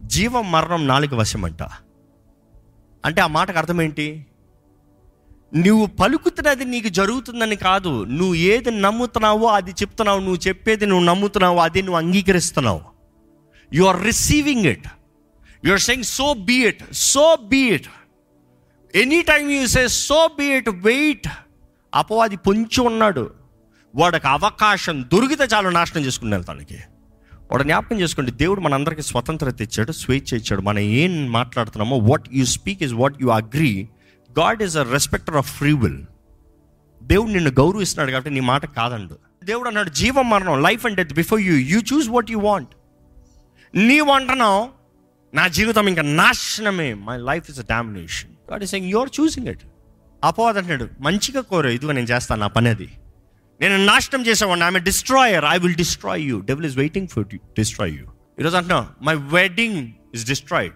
జీవం 0.03 0.53
మరణం 0.53 0.87
నాలుగు 0.87 1.17
వశమంట. 1.17 1.63
అంటే 3.05 3.21
ఆ 3.21 3.27
మాటకు 3.27 3.59
అర్థం 3.59 3.83
ఏంటి? 3.83 4.27
నువ్వు 5.55 5.87
పలుకుతున్నది 5.87 6.65
నీకు 6.65 6.89
జరుగుతుందని 6.89 7.57
కాదు. 7.57 8.05
నువ్వు 8.05 8.35
ఏది 8.35 8.71
నమ్ముతున్నావో 8.71 9.47
అది 9.47 9.71
చెప్తున్నావు. 9.71 10.21
నువ్వు 10.21 10.49
చెప్పేది 10.49 10.87
నువ్వు 10.87 11.05
నమ్ముతున్నావు 11.05 11.59
అది 11.59 11.83
నువ్వు 11.83 11.97
అంగీకరిస్తున్నావు. 11.97 12.81
You 13.75 13.85
are 13.85 14.05
receiving 14.05 14.67
it 14.67 14.89
you 15.65 15.73
are 15.73 15.81
saying 15.81 16.05
so 16.05 16.35
be 16.35 16.67
it 16.67 16.83
so 16.93 17.37
be 17.37 17.71
it 17.71 17.87
any 18.95 19.23
time 19.23 19.51
you 19.51 19.67
say 19.67 19.89
so 19.89 20.31
be 20.39 20.45
it 20.45 20.69
wait 20.69 21.29
అపవాది 21.95 22.37
పొంచి 22.37 22.81
ఉన్నాడు. 22.81 23.31
వాడికి 23.95 24.27
అవకాశం 24.27 25.03
దొరికితే 25.03 25.45
చాలు 25.45 25.69
నాశనం 25.69 26.05
చేసుకుని 26.05 26.31
వెళ్తానికి 26.31 26.79
వాడు 27.51 27.63
జ్ఞాపకం 27.63 28.01
చేసుకోండి 28.01 28.31
దేవుడు 28.31 28.61
మనందరికీ 28.61 29.03
స్వతంత్రత 29.03 29.63
ఇచ్చాడు 29.63 29.93
స్వేచ్ఛ 29.93 30.37
ఇచ్చాడు. 30.37 30.61
మనం 30.61 30.79
ఏం 30.79 31.33
మాట్లాడుతున్నామో 31.33 31.97
what 31.99 32.27
you 32.33 32.45
speak 32.45 32.83
is 32.83 32.93
what 32.93 33.15
you 33.23 33.29
agree 33.29 33.89
God 34.39 34.63
is 34.63 34.77
a 34.77 34.83
respecter 34.83 35.37
of 35.37 35.51
free 35.57 35.73
will 35.73 36.03
దేవుడు 37.03 37.31
నిన్ను 37.31 37.51
గౌరవిస్తున్నాడు 37.51 38.11
కాబట్టి 38.11 38.31
నీ 38.35 38.41
మాట 38.41 38.67
కాదండు. 38.67 39.19
దేవుడు 39.45 39.69
అన్నాడు 39.69 39.91
జీవం 39.91 40.31
మరణం 40.31 40.63
life 40.63 40.87
and 40.87 40.97
death 40.97 41.15
before 41.15 41.41
you 41.41 41.55
you 41.55 41.81
choose 41.93 42.09
what 42.09 42.31
you 42.31 42.39
want 42.39 42.69
నీవు 43.75 44.11
అంటున్నావు 44.11 44.69
నా 45.35 45.49
జీవితం 45.49 45.89
ఇంకా 45.89 46.03
నాశనమే. 46.03 46.95
My 46.95 47.17
life 47.17 47.51
is 47.51 47.61
a 47.61 47.65
domination 47.71 48.31
God 48.51 48.63
is 48.63 48.71
saying 48.71 48.91
you're 48.91 49.09
choosing 49.21 49.47
it 49.47 49.61
అపో 50.25 50.49
అంటున్నాడు 50.49 50.89
మంచిగా 51.01 51.41
కోరు 51.41 51.69
ఇదిగో 51.69 51.93
నేను 51.93 52.07
చేస్తాను 52.07 52.41
నా 52.41 52.47
పని 52.47 52.69
అది. 52.69 52.89
నేను 53.61 53.85
నాశనం 53.85 54.27
చేసేవాడిని. 54.27 54.65
ఆమె 54.65 54.79
destroyer 54.79 55.45
I 55.45 55.59
will 55.59 55.75
destroy 55.75 56.23
you 56.23 56.41
devil 56.41 56.67
is 56.67 56.77
waiting 56.77 57.09
for 57.09 57.25
destroy 57.35 57.99
you 57.99 58.07
ఈరోజు 58.39 58.57
అంటున్నా 58.57 58.95
my 59.03 59.15
wedding 59.15 59.93
is 60.15 60.27
destroyed 60.27 60.75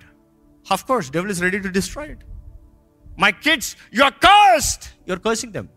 of 0.70 0.84
course 0.86 1.10
devil 1.10 1.30
is 1.30 1.42
ready 1.42 1.58
to 1.58 1.68
destroyed 1.68 2.18
my 3.18 3.32
kids 3.32 3.76
you 3.94 4.04
are 4.04 4.14
cursed 4.14 5.08
you 5.08 5.12
are 5.12 5.20
cursing 5.20 5.52
them 5.52 5.68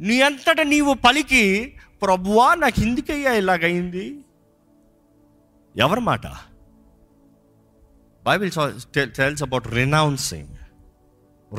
నీ 0.00 0.20
అంతట 0.20 0.60
నీవు 0.60 0.94
పలికి 0.94 1.74
ప్రభువా 2.02 2.54
నాకు 2.54 2.80
ఎందుకయ్యా 2.80 3.32
ఇలాగైంది 3.32 4.24
ఎవరి 5.76 6.00
మాట? 6.00 6.26
Bible 8.24 8.50
tells 9.16 9.42
about 9.42 9.66
renouncing 9.68 10.54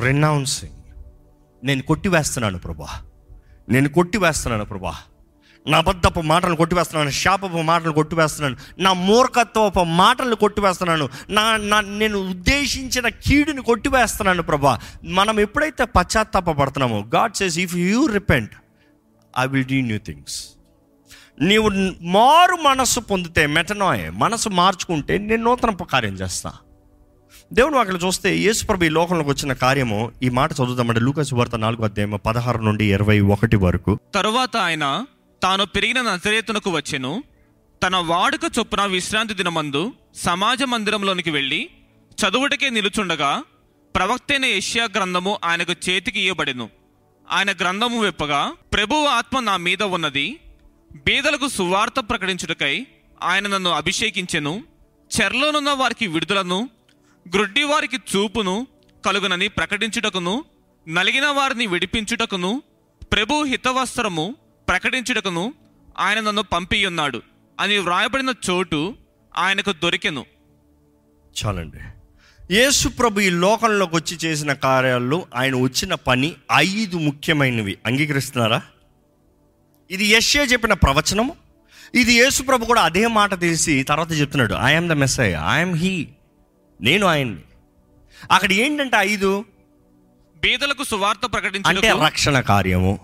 renouncing 0.02 0.80
నేను 1.64 1.82
కొట్టివేస్తున్నాను 1.82 2.58
ప్రభా 2.58 3.02
నేను 3.68 3.88
కొట్టివేస్తున్నాను 3.88 4.64
ప్రభా. 4.64 4.94
నా 5.66 5.78
అబద్ధపు 5.78 6.20
మాటలు 6.20 6.56
కొట్టివేస్తున్నాను 6.56 7.10
శాపపు 7.10 7.62
మాటలు 7.62 7.92
కొట్టివేస్తున్నాను 7.92 8.56
నా 8.78 8.92
మూర్ఖత్వపు 8.92 9.80
మాటలు 9.80 10.34
కొట్టివేస్తున్నాను 10.34 11.08
నా 11.30 11.56
నా 11.56 11.80
నేను 11.80 12.18
ఉద్దేశించిన 12.18 13.08
కీడుని 13.08 13.62
కొట్టివేస్తున్నాను 13.62 14.42
ప్రభా. 14.42 14.78
మనం 15.04 15.40
ఎప్పుడైతే 15.40 15.84
పశ్చాత్తాపడుతున్నామో 15.84 17.04
God 17.14 17.34
says 17.34 17.58
if 17.58 17.76
you 17.76 18.06
repent 18.06 18.54
I 19.38 19.46
will 19.46 19.64
do 19.64 19.80
new 19.80 19.98
things 19.98 20.56
నీవు 21.40 21.68
మారు 22.00 22.56
మనస్సు 22.62 23.00
పొందితే 23.00 23.46
మెటనాయ్ 23.46 24.10
మనసు 24.10 24.48
మార్చుకుంటే 24.48 25.18
నేను 25.18 25.42
నూతన 25.42 25.70
కార్యం 25.82 26.14
చేస్తాను 26.14 26.63
దేవుడు 27.52 27.76
అక్కడ 27.76 27.98
చూస్తే 28.04 28.36
యేసుప్రభు 28.36 28.84
ఈ 28.84 28.88
లోకంలోకి 28.88 29.28
వచ్చిన 29.30 29.52
కార్యము 29.52 30.12
ఈ 30.22 30.28
మాట 30.28 30.52
చదువుతామంటే 30.52 31.00
లూకస్ 31.00 31.34
వార్త 31.34 31.56
నాలుగు 31.56 31.84
అధ్యాయం 31.84 32.20
పదహారు 32.26 32.58
నుండి 32.58 32.92
ఇరవై 32.92 33.20
ఒకటి 33.20 33.56
వరకు. 33.56 33.98
తరువాత 34.14 34.56
ఆయన 34.56 35.06
తాను 35.42 35.66
పెరిగిన 35.66 36.00
నజరేతునకు 36.00 36.70
వచ్చెను. 36.70 37.24
తన 37.82 37.96
వాడుక 37.96 38.40
చొప్పున 38.58 38.84
విశ్రాంతి 38.84 39.34
దినమందు 39.34 39.92
సమాజ 40.14 40.62
మందిరంలోనికి 40.62 41.30
వెళ్ళి 41.30 41.70
చదువుటకే 42.20 42.70
నిలుచుండగా 42.70 43.42
ప్రవక్తైన 43.94 44.44
ఏషియా 44.44 44.84
గ్రంథము 44.84 45.38
ఆయనకు 45.44 45.72
చేతికి 45.72 46.20
ఇయ్యబడెను. 46.20 46.70
ఆయన 47.30 47.52
గ్రంథము 47.52 48.00
వెప్పగా 48.00 48.52
ప్రభువు 48.72 49.06
ఆత్మ 49.06 49.40
నా 49.40 49.56
మీద 49.56 49.82
ఉన్నది. 49.82 50.40
బీదలకు 50.92 51.48
సువార్త 51.48 52.00
ప్రకటించుటకై 52.00 52.86
ఆయన 53.22 53.48
నన్ను 53.48 53.70
అభిషేకించెను. 53.70 54.62
చెర్లోనున్న 55.20 55.70
వారికి 55.70 56.06
విడుదలను. 56.06 56.68
గ్రుడ్డి 57.32 57.62
వారికి 57.62 57.96
చూపును 57.96 58.66
కలుగునని 59.06 59.48
ప్రకటించుటకును 59.48 60.44
నలిగిన 60.88 61.26
వారిని 61.26 61.66
విడిపించుటకును 61.66 62.62
ప్రభు 63.12 63.44
హితవస్త్రము 63.44 64.36
ప్రకటించుటకును 64.68 65.54
ఆయన 65.98 66.20
నన్ను 66.20 66.42
పంపియున్నాడు 66.42 67.22
అని 67.60 67.78
వ్రాయబడిన 67.78 68.32
చోటు 68.50 68.96
ఆయనకు 69.36 69.72
దొరికెను. 69.72 70.24
చాలండి. 71.44 71.78
యేసు 72.54 72.88
ప్రభు 72.88 73.20
ఈ 73.20 73.30
లోకంలోకి 73.30 73.96
వచ్చి 73.96 74.16
చేసిన 74.16 74.52
కార్యాల్లో 74.52 75.26
ఆయన 75.34 75.54
వచ్చిన 75.54 75.94
పని 75.94 76.34
ఐదు 76.52 76.96
ముఖ్యమైనవి. 76.96 77.78
అంగీకరిస్తున్నారా? 77.86 78.62
ఇది 79.90 80.04
యశ్యా 80.04 80.42
చెప్పిన 80.42 80.72
ప్రవచనము. 80.72 81.36
ఇది 81.94 82.12
యేసు 82.12 82.42
ప్రభు 82.42 82.64
కూడా 82.64 82.82
అదే 82.82 83.06
మాట 83.06 83.40
తెలిసి 83.40 83.82
తర్వాత 83.82 84.12
చెప్తున్నాడు. 84.12 84.54
I'm 84.54 84.88
the 84.88 84.92
Messiah 84.92 85.28
I'm 85.30 85.76
he 85.76 86.08
నేను 86.80 87.06
ఆయన్ని. 87.06 87.40
అక్కడ 88.30 88.52
ఏంటంటే 88.52 88.96
ఐదు? 89.00 89.44
బీదలకు 90.36 90.84
సువార్త 90.84 91.24
అంటే 91.24 91.40
ప్రకటించుటకు 91.40 92.04
రక్షణ 92.04 92.40
కార్యము. 92.40 92.98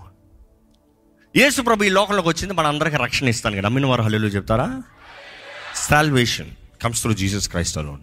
యేసు 1.36 1.62
ప్రభు 1.62 1.84
ఈ 1.84 1.88
లోకంలోకి 1.88 2.28
వచ్చింది 2.28 2.54
మన 2.54 2.66
అందరికి 2.66 2.96
రక్షణ 2.96 3.28
ఇస్తాను 3.28 3.56
కదా. 3.56 3.62
నమ్మిన 3.62 3.86
వారు 3.86 4.02
హల్లు 4.02 4.26
చెప్తారా? 4.26 4.82
Salvation 5.74 6.50
comes 6.82 7.00
through 7.00 7.12
Jesus 7.12 7.48
Christ 7.48 7.78
alone 7.78 8.00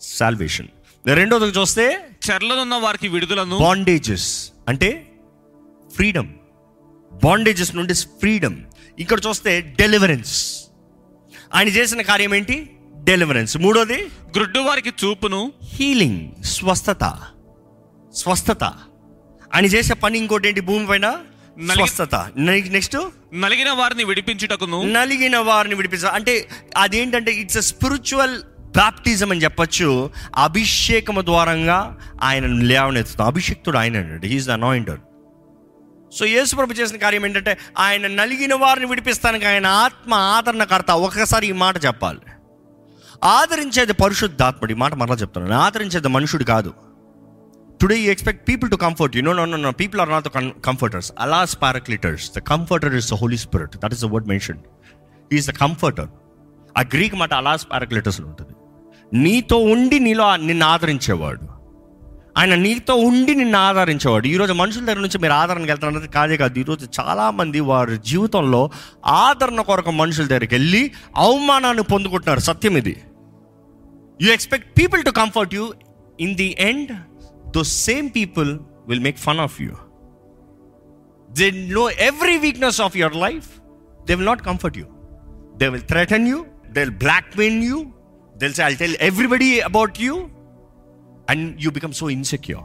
salvation 0.00 0.68
రెండోది 1.06 1.44
చూస్తే 1.44 2.08
చెర్లనున్న 2.30 2.74
వారికి 2.74 3.08
విడుదలను. 3.08 3.58
బాండేజెస్ 3.58 4.50
అంటే 4.68 5.12
ఫ్రీడమ్ 5.94 6.28
బాండేజెస్ 7.12 7.76
నుండి 7.76 7.94
ఫ్రీడమ్ 7.94 8.62
ఇక్కడ 8.98 9.18
చూస్తే 9.28 9.60
డెలివరెన్స్ 9.60 10.64
ఆయన 11.54 11.68
చేసిన 11.68 12.02
కార్యం 12.02 12.34
ఏంటి? 12.34 12.76
డెలివరెన్స్ 13.04 13.56
మూడోది? 13.58 14.06
గ్రుడ్డు 14.36 14.58
వారికి 14.58 14.88
చూపును. 14.88 15.52
హీలింగ్ 15.74 16.44
స్వస్థత. 16.44 17.12
స్వస్థత. 18.14 18.64
ఆయన 19.54 19.64
చేసే 19.64 19.94
పని 19.94 20.18
ఇంకోటి 20.18 20.48
ఏంటి? 20.48 20.60
భూమి 20.60 20.86
పైన? 20.86 21.16
స్వస్థత. 21.74 22.14
నెక్స్ట్? 22.36 22.96
నలిగిన 23.34 23.70
వారిని 23.70 24.04
విడిపించుటకును. 24.04 24.82
నలిగిన 24.82 25.36
వారిని 25.36 25.74
విడిపించ 25.74 26.06
అంటే 26.06 26.48
అదేంటంటే 26.76 27.32
ఇట్స్ 27.32 27.56
అ 27.56 27.60
స్పిరిచువల్ 27.60 28.42
బాప్టిజం 28.76 29.30
అని 29.30 29.42
చెప్పొచ్చు. 29.42 30.10
అభిషేకము 30.36 31.20
ద్వారంగా 31.20 31.98
ఆయన 32.22 32.46
లేవనెత్తుతాం 32.46 33.26
అభిషేక్తుడు 33.26 33.78
ఆయన 33.78 33.96
అండి. 33.96 34.26
హీఈస్ 34.26 34.48
అనాయింటెడ్ 34.48 35.00
సో 36.18 36.24
యేసుప్రభు 36.26 36.72
చేసిన 36.72 36.96
కార్యం 36.96 37.26
ఏంటంటే 37.26 37.58
ఆయన 37.78 38.06
నలిగిన 38.06 38.54
వారిని 38.54 38.86
విడిపిస్తానికి 38.86 39.46
ఆయన 39.46 39.66
ఆత్మ 39.66 40.14
ఆదరణకర్త. 40.14 40.90
ఒకసారి 40.90 41.46
ఈ 41.46 41.52
మాట 41.52 41.84
చెప్పాలి. 41.84 42.18
ఆదరించేది 43.24 43.92
పరిశుద్ధాత్ముడు. 43.92 44.72
ఈ 44.72 44.74
మాట 44.74 44.94
మరలా 44.94 45.14
చెప్తున్నాను. 45.14 45.62
ఆదరించేది 45.62 46.08
మనుషుడు 46.08 46.44
కాదు. 46.44 46.74
Today 47.80 47.98
you 47.98 48.10
expect 48.10 48.48
people 48.48 48.70
to 48.70 48.76
comfort 48.76 49.16
you 49.16 49.22
no 49.22 49.32
no 49.32 49.44
no 49.44 49.70
people 49.70 50.00
are 50.00 50.10
not 50.10 50.24
the 50.24 50.28
comforters 50.64 51.12
alas 51.18 51.58
paracletes 51.62 52.30
the 52.36 52.38
comforter 52.38 52.94
is 52.94 53.10
the 53.10 53.14
holy 53.14 53.36
spirit 53.36 53.76
that 53.76 53.92
is 53.92 54.02
the 54.02 54.04
word 54.04 54.28
mention 54.28 54.58
is 55.32 55.48
the 55.48 55.50
comforter 55.50 56.08
ఆ 56.78 56.80
Greek 56.80 57.14
మాట 57.14 57.34
అలాస్ 57.34 57.66
పారక్లిటర్స్ 57.72 58.20
ఉంటుంది. 58.20 58.54
నీతో 59.20 59.58
ఉండి 59.58 59.98
నీలో 59.98 60.36
నిన్ను 60.36 60.66
ఆదరించేవాడు. 60.66 61.40
ఆయన 62.38 62.54
నీతో 62.54 62.94
ఉండి 62.94 63.34
నిన్ను 63.34 63.58
ఆదరించేవాడు. 63.58 64.26
ఈరోజు 64.26 64.52
మనుషుల 64.52 64.84
దగ్గర 64.84 64.98
నుంచి 64.98 65.18
మీరు 65.18 65.32
ఆదరణకి 65.32 65.66
వెళ్తున్నది 65.66 66.08
కాదే 66.08 66.36
కాదు. 66.36 66.58
ఈరోజు 66.58 66.88
చాలామంది 67.00 67.60
వారి 67.60 67.98
జీవితంలో 67.98 68.70
ఆదరణ 69.06 69.60
కొరకు 69.60 69.90
మనుషుల 69.90 70.26
దగ్గరికి 70.26 70.54
వెళ్ళి 70.54 70.92
అవమానాన్ని 71.16 71.82
పొందుకుంటున్నారు. 71.82 72.40
సత్యం 72.40 72.76
ఇది. 72.76 73.02
You 74.20 74.32
expect 74.32 74.78
people 74.78 75.04
to 75.04 75.10
comfort 75.10 75.54
you 75.54 75.72
in 76.20 76.36
the 76.36 76.56
end 76.58 76.92
though 77.50 77.62
same 77.62 78.10
people 78.16 78.58
will 78.86 79.00
make 79.00 79.18
fun 79.18 79.38
of 79.38 79.62
you 79.62 79.72
they 81.32 81.50
know 81.50 81.90
every 81.90 82.38
weakness 82.38 82.80
of 82.80 82.96
your 82.96 83.16
life 83.16 83.48
they 84.06 84.14
will 84.14 84.26
not 84.26 84.42
comfort 84.42 84.78
you 84.78 84.86
they 85.56 85.68
will 85.68 85.82
threaten 85.82 86.28
you 86.28 86.44
they 86.72 86.80
will 86.80 86.96
blackmail 87.38 87.64
you 87.64 87.82
they 88.36 88.46
will 88.46 88.54
say 88.54 88.62
I 88.62 88.74
tell 88.74 88.96
everybody 89.00 89.60
about 89.60 90.00
you 90.00 90.14
and 91.30 91.60
you 91.60 91.70
become 91.70 91.92
so 91.92 92.10
insecure 92.10 92.64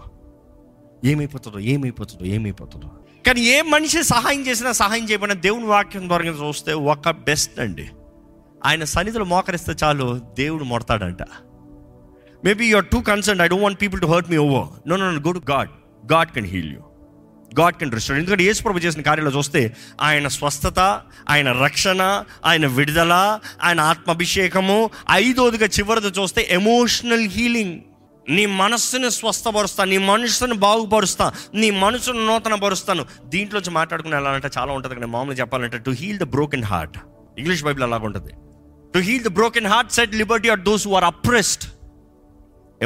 ఏమైపోతుందో 1.06 1.60
ఏమైపోతుందో 1.60 2.26
ఏమైపోతుందో. 2.26 2.88
కానీ 3.26 3.42
ఏ 3.42 3.62
మనిషి 3.62 4.04
సహాయం 4.04 4.48
చేసినా 4.48 4.72
సహాయం 4.72 5.10
చేయబడిన 5.10 5.34
దేవుని 5.40 5.66
వాక్యం 5.66 6.08
ద్వారా 6.08 6.24
చూస్తే 6.26 6.74
ఒక 6.74 7.10
బెస్ట్ 7.10 7.60
అండి. 7.60 7.90
ఆయన 8.66 8.84
సన్నిధిలో 8.84 9.26
మోకరిస్తే 9.26 9.74
చాలు 9.84 10.22
దేవుడు 10.38 10.64
మొడతాడంట. 10.64 11.22
Maybe 12.46 12.66
you are 12.68 12.86
too 12.86 13.00
concern 13.02 13.42
I 13.42 13.48
don't 13.48 13.64
want 13.64 13.82
people 13.82 14.02
to 14.02 14.06
hurt 14.06 14.30
me 14.30 14.38
Ovo 14.38 14.70
no 14.88 14.96
no 14.96 15.06
go 15.06 15.32
to 15.32 15.42
God 15.52 15.70
God 16.12 16.32
can 16.32 16.46
heal 16.46 16.72
you 16.74 16.82
God 17.60 17.76
can 17.76 17.92
restore 17.92 18.18
ఎందుకంటే 18.20 18.44
యేసు 18.44 18.64
ప్రభు 18.64 18.80
చేసిన 18.80 19.02
కార్యాలు 19.02 19.30
చూస్తే 19.30 19.76
ఆయన 20.02 20.28
స్వస్థత 20.28 20.80
ఆయన 21.30 21.52
రక్షణ 21.52 22.02
ఆయన 22.46 22.66
విడుదల 22.66 23.14
ఆయన 23.62 23.80
ఆత్మాభిషేకము 23.80 24.90
ఐదోదిగా 25.12 25.66
చివరిది 25.68 26.08
చూస్తే 26.08 26.48
ఎమోషనల్ 26.52 27.28
హీలింగ్ 27.28 27.78
నీ 28.30 28.46
మనస్సుని 28.46 29.12
స్వస్థపరుస్తా 29.12 29.84
నీ 29.86 29.98
మనసును 29.98 30.56
బాగుపరుస్తా 30.56 31.32
నీ 31.56 31.70
మనసును 31.72 32.26
నూతన 32.26 32.56
పరుస్తాను 32.56 33.06
దీంట్లోంచి 33.26 33.70
మాట్లాడుకుని 33.70 34.16
వెళ్ళాలంటే 34.16 34.50
చాలా 34.58 34.74
ఉంటుంది 34.74 34.96
కానీ 34.96 35.12
మామూలు 35.12 35.36
చెప్పాలంటే 35.36 35.78
to 35.78 35.92
heal 35.92 36.20
the 36.20 36.24
broken 36.24 36.64
heart 36.64 36.98
English 37.38 37.64
Bible 37.64 37.84
అలాగ 37.84 38.04
ఉంటుంది 38.04 38.34
to 38.94 39.00
heal 39.08 39.26
the 39.28 39.32
broken 39.40 39.68
heart 39.74 39.92
set 39.98 40.16
liberty 40.22 40.50
are 40.54 40.62
those 40.70 40.86
who 40.88 40.94
are 41.00 41.08
oppressed 41.14 41.66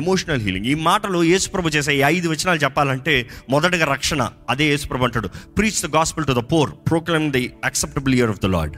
emotional 0.02 0.42
healing 0.46 0.68
ఈ 0.72 0.74
మాటలు 0.88 1.20
యేసుప్రభు 1.32 1.72
చేసే 1.76 1.92
ఈ 1.98 2.02
ఐదు 2.14 2.28
వచనాలు 2.34 2.60
చెప్పాలంటే 2.64 3.14
మొదటగా 3.54 3.86
రక్షణ. 3.92 4.22
అదే 4.50 4.66
యేసుప్రభు 4.72 5.06
అంటాడు. 5.08 5.30
Preach 5.58 5.80
the 5.86 5.90
gospel 5.96 6.26
to 6.30 6.34
the 6.40 6.44
pour 6.54 6.72
ప్రోక్లెమ్ 6.90 7.28
the 7.36 7.44
acceptable 7.70 8.16
year 8.16 8.32
of 8.34 8.42
the 8.46 8.50
lord 8.56 8.76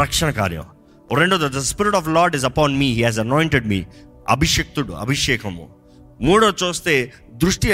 రక్షణ 0.00 0.30
కార్యం. 0.40 0.66
రెండోది 1.20 1.48
the 1.56 1.62
spirit 1.70 1.96
of 2.00 2.08
lord 2.18 2.36
is 2.40 2.46
upon 2.50 2.76
me 2.82 2.88
he 2.98 3.02
has 3.08 3.20
anointed 3.24 3.66
me 3.72 3.80
అభిషక్తుడు 4.36 4.92
అభిషేకము. 5.04 5.66
మూడో 6.28 6.52
చూస్తే 6.62 6.94
దృష్టి 7.42 7.68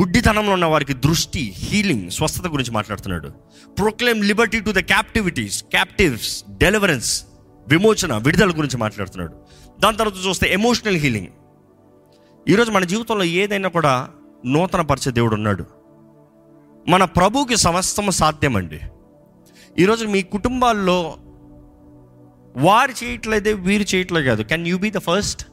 గుడ్డితనంలో 0.00 0.52
ఉన్న 0.58 0.66
వారికి 0.72 0.94
దృష్టి 1.06 1.42
హీలింగ్ 1.64 2.06
స్వస్థత 2.18 2.46
గురించి 2.54 2.72
మాట్లాడుతున్నాడు. 2.76 3.28
Proclaim 3.80 4.20
liberty 4.30 4.60
to 4.66 4.70
the 4.78 4.80
captivities 4.92 5.58
captives 5.74 6.32
deliverance 6.64 7.10
విమోచన 7.68 8.16
విడుదల 8.16 8.50
గురించి 8.50 8.76
మాట్లాడుతున్నాడు. 8.76 9.34
దాని 9.80 9.96
తర్వాత 9.96 10.26
చూస్తే 10.28 10.52
ఎమోషనల్ 10.52 10.96
హీలింగ్ 10.96 11.26
ఈరోజు 12.48 12.70
మన 12.70 12.84
జీవితంలో 12.84 13.24
ఏదైనా 13.24 13.68
కూడా 13.68 14.08
నూతన 14.46 14.80
పరిచే 14.80 15.12
దేవుడు 15.12 15.34
ఉన్నాడు. 15.34 15.64
మన 16.88 17.04
ప్రభువుకి 17.04 17.56
సమస్తం 17.56 18.10
సాధ్యమండి. 18.10 18.80
ఈరోజు 19.78 20.06
మీ 20.06 20.22
కుటుంబాల్లో 20.22 21.16
వారు 22.56 23.04
చేయట్లేదే 23.04 23.52
వీరు 23.52 23.94
చేయట్లేదు 23.94 24.26
కాదు. 24.26 24.42
Can 24.42 24.66
you 24.66 24.78
be 24.78 24.90
the 24.90 24.98
first 24.98 25.46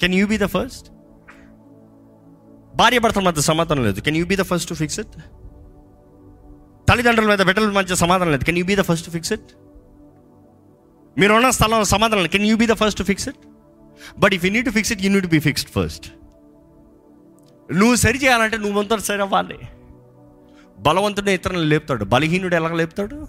can 0.00 0.14
you 0.14 0.26
be 0.26 0.38
the 0.38 0.44
first 0.44 0.88
భార్య 2.76 2.98
భర్తల 2.98 3.22
మధ్య 3.22 3.40
సమాధానం 3.40 3.82
లేదు. 3.82 4.00
Can 4.00 4.16
you 4.16 4.26
be 4.26 4.36
the 4.36 4.40
first 4.40 4.68
to 4.68 4.74
fix 4.74 5.00
it 5.00 5.16
తల్లిదండ్రుల 6.88 7.28
మీద 7.28 7.42
బిడ్డల 7.42 7.70
మధ్య 7.70 7.94
సమాధానం 7.94 8.32
లేదు. 8.32 8.44
Can 8.44 8.58
you 8.58 8.64
be 8.64 8.76
the 8.76 8.80
first 8.80 9.06
to 9.06 9.10
fix 9.10 9.32
it 9.32 9.52
మీరు 11.18 11.34
ఉన్న 11.34 11.50
స్థలంలో 11.50 11.84
సమాధానం 11.84 12.26
can 12.26 12.46
you 12.46 12.56
be 12.56 12.66
the 12.66 12.72
first 12.72 12.98
to 12.98 13.04
fix 13.04 13.28
it 13.28 13.36
but 14.18 14.34
if 14.34 14.44
you 14.44 14.52
need 14.52 14.66
to 14.66 14.70
fix 14.70 14.92
it 14.92 15.02
you 15.02 15.10
need 15.10 15.26
be 15.26 15.38
fixed 15.38 15.70
first 15.70 16.12
నువ్వు 17.72 17.94
సరి 17.94 18.18
చేయాలంటే 18.18 18.56
నువ్వు 18.56 18.78
అంతా 18.78 18.96
సరి 18.96 19.22
అవ్వాలి. 19.22 19.58
బలవంతుడు 20.78 21.30
ఇతరులను 21.30 21.62
లేపుతాడు. 21.62 22.04
బలహీనుడు 22.04 22.54
ఎలా 22.54 22.68
లేపుతాడు? 22.68 23.28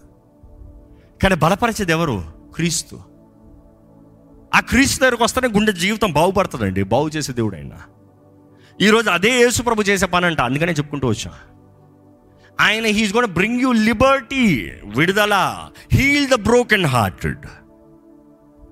కానీ 1.24 1.36
బలపరిచేది 1.36 1.92
ఎవరు? 1.92 2.24
క్రీస్తు. 2.56 3.00
ఆ 4.56 4.60
క్రీస్తు 4.60 5.02
దగ్గరకు 5.02 5.24
వస్తేనే 5.24 5.48
గుండె 5.48 5.72
జీవితం 5.72 6.14
బాగుపడుతుందండి. 6.14 6.84
బాగు 6.84 7.08
చేసే 7.08 7.34
దేవుడు 7.34 7.56
ఆయన. 7.56 7.72
ఈరోజు 8.82 9.10
అదే 9.10 9.32
యేసు 9.32 9.62
ప్రభు 9.62 9.82
చేసే 9.82 10.06
పని 10.06 10.26
అంట. 10.26 10.42
అందుకనే 10.42 10.72
చెప్పుకుంటూ 10.72 11.08
వచ్చా. 11.08 11.32
ఆయన 12.62 12.86
he's 12.86 13.16
gone 13.16 13.26
bring 13.26 13.62
you 13.62 13.72
liberty 13.72 14.72
విడుదల 14.98 15.68
హీల్ 15.94 16.28
ద 16.28 16.34
బ్రోకెన్ 16.34 16.86
హార్టెడ్ 16.86 17.46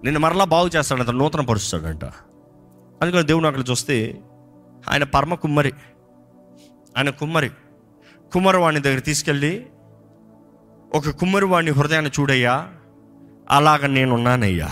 నిన్ను 0.04 0.20
మరలా 0.20 0.44
బాగు 0.44 0.68
చేస్తాడంట 0.68 1.10
నూతన 1.10 1.42
పరుస్తాడంట. 1.42 2.06
అందుకని 3.02 3.24
దేవుడు 3.24 3.48
అక్కడ 3.48 3.64
చూస్తే 3.70 4.22
ఆయన 4.90 5.04
పరమ 5.04 5.34
కుమ్మరి 5.34 5.74
ఆయన 6.98 7.10
కుమ్మరి 7.10 7.50
కుమ్మరి 8.34 8.80
దగ్గర 8.80 9.00
తీసుకెళ్ళి 9.00 9.66
ఒక 10.94 11.10
కుమ్మరివాణి 11.10 11.72
హృదయాన్ని 11.72 12.12
చూడయ్యా 12.20 12.70
అలాగ 13.50 13.86
నేనున్నానయ్యా. 13.86 14.70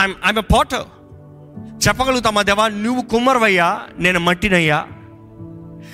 ఐఎమ్ 0.00 0.14
ఐఎమ్ 0.26 0.38
ఎ 0.38 0.42
చెప్పగలుగుతా 1.88 2.30
మా 2.30 2.42
దేవా 2.42 2.68
నువ్వు 2.68 3.02
కుమ్మరవయ్యా 3.02 3.82
నేను 3.98 4.20
మట్టినయ్యా. 4.20 4.86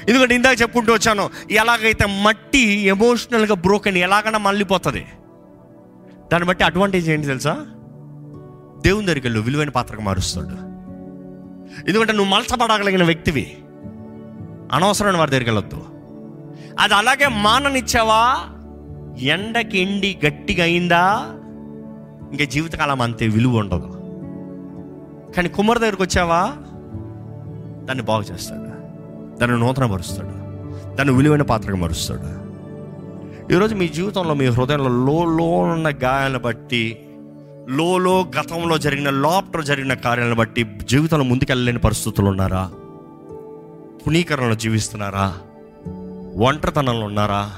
ఎందుకంటే 0.09 0.35
ఇందాక 0.35 0.61
చెప్పుకుంటూ 0.61 0.93
వచ్చాను 0.93 1.31
ఎలాగైతే 1.51 2.07
మట్టి 2.23 2.79
ఎమోషనల్గా 2.79 3.55
బ్రోకెన్ 3.55 3.97
ఎలాగైనా 3.97 4.39
మళ్ళీపోతుంది. 4.39 5.07
దాన్ని 6.33 6.49
బట్టి 6.49 6.65
అడ్వాంటేజ్ 6.65 7.11
ఏంటి 7.11 7.27
తెలుసా? 7.27 7.67
దేవుని 8.83 9.07
దగ్గరికి 9.07 9.27
వెళ్ళు 9.27 9.41
విలువైన 9.41 9.69
పాత్రకు 9.69 10.01
మారుస్తాడు. 10.01 10.67
ఎందుకంటే 11.89 12.13
నువ్వు 12.13 12.35
మలసపడగలిగిన 12.35 13.05
వ్యక్తివి. 13.05 13.59
అనవసరమైన 14.73 15.17
వారి 15.17 15.31
దగ్గరికి 15.31 15.51
వెళ్ళొద్దు. 15.51 15.85
అది 16.81 16.95
అలాగే 16.95 17.29
మాననిచ్చావా? 17.29 18.37
ఎండకి 19.19 19.79
ఎండి 19.79 20.19
గట్టిగా 20.27 20.65
అయిందా? 20.65 21.23
ఇంకా 22.33 22.45
జీవితకాలం 22.45 23.01
అంతే 23.01 23.29
విలువ 23.29 23.57
ఉండదు. 23.57 23.93
కానీ 25.33 25.49
కుమ్మరి 25.49 25.79
దగ్గరికి 25.79 26.03
వచ్చావా? 26.03 26.53
దాన్ని 27.85 28.05
బాగు 28.05 28.23
చేస్తాడు. 28.23 28.67
దాన్ని 29.39 29.61
నూతన 29.61 29.85
మరుస్తాడు 29.85 30.29
దాన్ని 30.97 31.15
విలువైన 31.15 31.43
పాత్రగా 31.43 31.77
మరుస్తాడు. 31.77 32.46
ఈరోజు 33.53 33.75
మీ 33.75 33.89
జీవితంలో 33.89 34.35
మీ 34.35 34.47
హృదయంలో 34.47 34.89
లో 34.89 35.25
లో 35.25 35.45
ఉన్న 35.45 35.89
గాయాలను 35.89 36.39
బట్టి 36.39 37.09
లోలో 37.69 38.21
గతంలో 38.21 38.79
జరిగిన 38.79 39.11
లోపట 39.11 39.61
జరిగిన 39.61 39.95
కార్యాలను 39.95 40.35
బట్టి 40.35 40.67
జీవితంలో 40.89 41.25
ముందుకెళ్ళలేని 41.25 41.79
పరిస్థితులు 41.79 42.27
ఉన్నారా? 42.27 42.71
పునీకరణలో 44.07 44.55
జీవిస్తున్నారా? 44.55 45.39
ఒంటరితనంలో 46.37 47.07
ఉన్నారా? 47.07 47.53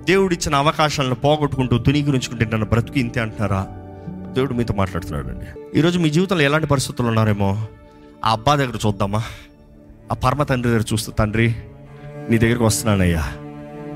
దేవుడిచ్చిన 0.00 0.54
అవకాశాలను 0.54 1.14
పోగొట్టుకుంటూ 1.14 1.78
తునీకరించుకుంటే 1.78 2.44
నన్ను 2.44 2.66
బ్రతుకు 2.66 2.98
ఇంతే 2.98 3.20
అంటున్నారా? 3.20 3.66
దేవుడు 4.32 4.54
మీతో 4.54 4.74
మాట్లాడుతున్నాడు 4.74 5.28
అండి 5.28 5.78
ఈరోజు 5.78 5.98
మీ 5.98 6.10
జీవితంలో 6.10 6.42
ఎలాంటి 6.42 6.66
పరిస్థితులు 6.66 7.08
ఉన్నారేమో 7.08 7.66
ఆ 8.24 8.32
అబ్బా 8.32 8.54
దగ్గర 8.54 8.78
చూద్దామా? 8.86 9.22
ఆ 10.12 10.14
పరమ 10.14 10.42
తండ్రి 10.42 10.72
దగ్గర 10.72 10.84
చూస్తూ 10.92 11.12
తండ్రి 11.12 11.54
నీ 12.30 12.38
దగ్గరికి 12.38 12.62
వస్తున్నానయ్యా. 12.62 13.24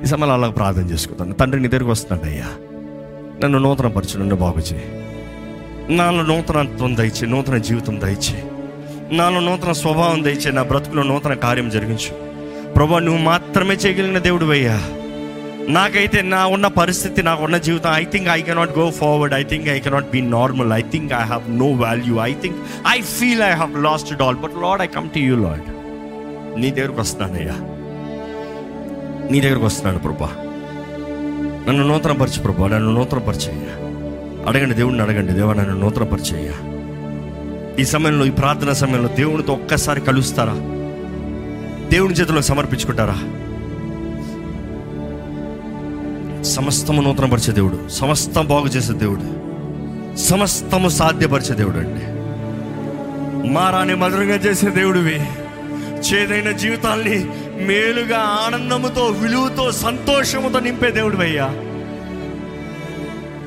ఈ 0.02 0.06
సమయంలో 0.06 0.34
అలా 0.34 0.48
ప్రార్థన 0.48 0.82
చేసుకుంటాను. 0.82 1.32
తండ్రి 1.32 1.62
నీ 1.62 1.68
దగ్గరికి 1.68 1.90
వస్తున్నానయ్యా 1.90 2.48
నన్ను 3.42 3.58
నూతన 3.58 3.86
పరచు 3.86 4.18
నన్ను 4.18 4.36
బాగు 4.36 4.58
చేయి. 4.58 4.88
నాలో 5.96 6.22
నూతనత్వం 6.22 6.96
దయచే 6.96 7.26
నూతన 7.26 7.56
జీవితం 7.56 8.00
దయచే. 8.00 8.44
నాలో 9.12 9.40
నూతన 9.40 9.72
స్వభావం 9.72 10.24
దయచే 10.24 10.50
నా 10.50 10.62
బ్రతుకులో 10.62 11.02
నూతన 11.02 11.34
కార్యం 11.34 11.70
జరిగించు. 11.70 12.12
ప్రభా 12.72 12.98
నువ్వు 12.98 13.22
మాత్రమే 13.22 13.74
చేయగలిగిన 13.74 14.18
దేవుడు 14.18 14.46
అయ్యా. 14.46 14.80
నాకైతే 15.68 16.22
నా 16.22 16.46
ఉన్న 16.46 16.66
పరిస్థితి 16.66 17.22
నాకు 17.22 17.44
ఉన్న 17.44 17.56
జీవితం 17.56 17.92
I 17.92 18.04
think 18.04 18.28
I 18.28 18.42
cannot 18.42 18.78
go 18.78 18.90
forward 18.90 19.34
I 19.34 19.42
think 19.42 19.68
I 19.68 19.78
cannot 19.78 20.10
be 20.10 20.20
normal 20.20 20.72
I 20.72 20.82
think 20.82 21.12
I 21.12 21.22
have 21.22 21.50
no 21.50 21.66
value 21.66 22.18
I 22.18 22.34
think 22.34 22.56
I 22.88 23.00
feel 23.00 23.42
I 23.42 23.50
have 23.50 23.82
lost 23.82 24.12
it 24.12 24.22
all 24.22 24.36
but 24.36 24.52
lord 24.62 24.82
I 24.82 24.86
come 24.86 25.10
to 25.10 25.18
you 25.18 25.36
lord 25.36 25.66
నీ 26.60 26.70
దగ్గరకు 26.70 27.00
వస్తున్నానయ్యా 27.00 27.75
నీ 29.30 29.40
దగ్గరకు 29.40 29.64
వస్తున్నాను 29.66 29.98
ప్రభా. 29.98 30.28
నన్ను 31.68 31.88
నూతన 31.88 32.12
పరిచు 32.12 32.42
ప్రభా 32.42 32.68
నన్ను 32.68 32.90
నూతన 32.92 33.18
పరిచయ్యా 33.18 33.74
అడగండి 34.46 34.74
దేవుడిని 34.74 35.02
అడగండి 35.02 35.32
దేవా 35.32 35.52
నన్ను 35.52 35.74
నూతన 35.74 36.02
పరిచయ్యా 36.02 36.56
ఈ 37.78 37.84
సమయంలో 37.84 38.26
ఈ 38.26 38.30
ప్రార్థన 38.30 38.72
సమయంలో 38.72 39.08
దేవునితో 39.08 39.52
ఒక్కసారి 39.52 40.00
కలుస్తారా? 40.00 40.54
దేవుని 41.90 42.14
చేతిలో 42.14 42.42
సమర్పించుకుంటారా? 42.42 43.16
సమస్తము 46.42 47.02
నూతనపరిచే 47.02 47.52
దేవుడు 47.52 47.88
సమస్తం 47.88 48.46
బాగు 48.46 48.66
చేసే 48.66 48.92
దేవుడు 48.92 49.26
సమస్తము 50.16 50.88
సాధ్యపరిచే 50.88 51.54
దేవుడు 51.54 51.76
అండి. 51.76 52.04
మారాని 53.52 53.94
మధురంగా 53.94 54.34
చేసే 54.34 54.70
దేవుడివి 54.70 55.20
చేదైన 56.00 56.50
జీవితాల్ని 56.50 57.26
మేలుగా 57.56 58.18
ఆనందముతో 58.18 59.06
విలువతో 59.06 59.72
సంతోషముతో 59.72 60.60
నింపే 60.60 60.90
దేవుడు 60.90 61.16
అయ్యా 61.16 61.44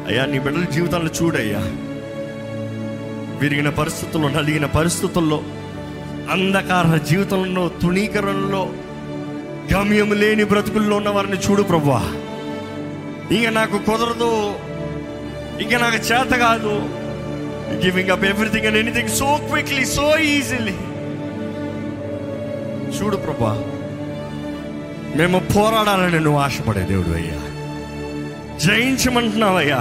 అయ్యా 0.08 0.26
నీ 0.26 0.40
బిడ్డల 0.40 0.64
జీవితాలను 0.64 1.10
చూడయ్యా. 1.22 1.60
విరిగిన 3.38 3.70
పరిస్థితుల్లో 3.70 4.30
నలిగిన 4.30 4.66
పరిస్థితుల్లో 4.66 5.44
అంధకార 6.32 6.98
జీవితంలో 6.98 7.70
తుణీకరణలో 7.82 8.70
గమ్యం 9.74 10.14
లేని 10.14 10.44
బ్రతుకుల్లో 10.44 10.96
ఉన్న 10.96 11.10
వారిని 11.10 11.38
చూడు 11.38 11.62
ప్రభా 11.64 12.02
ఇంక 13.36 13.48
నాకు 13.48 13.78
కుదరదు 13.78 14.56
ఇంక 15.62 15.76
నాకు 15.76 15.96
చేత 15.96 16.32
కాదు. 16.40 16.90
Giving 17.86 18.10
up 18.10 18.26
everything 18.26 18.66
and 18.66 18.78
anything 18.78 19.10
so 19.10 19.40
quickly 19.50 19.86
so 19.86 20.18
easily 20.18 20.76
చూడు 22.98 23.18
ప్రభా 23.18 23.62
మేము 25.16 25.40
పోరాడాలని 25.40 26.20
నువ్వు 26.20 26.40
ఆశపడే 26.42 26.82
దేవుడు 26.82 27.10
అయ్యా. 27.10 27.36
జయించమంటున్నావయ్యా. 28.58 29.78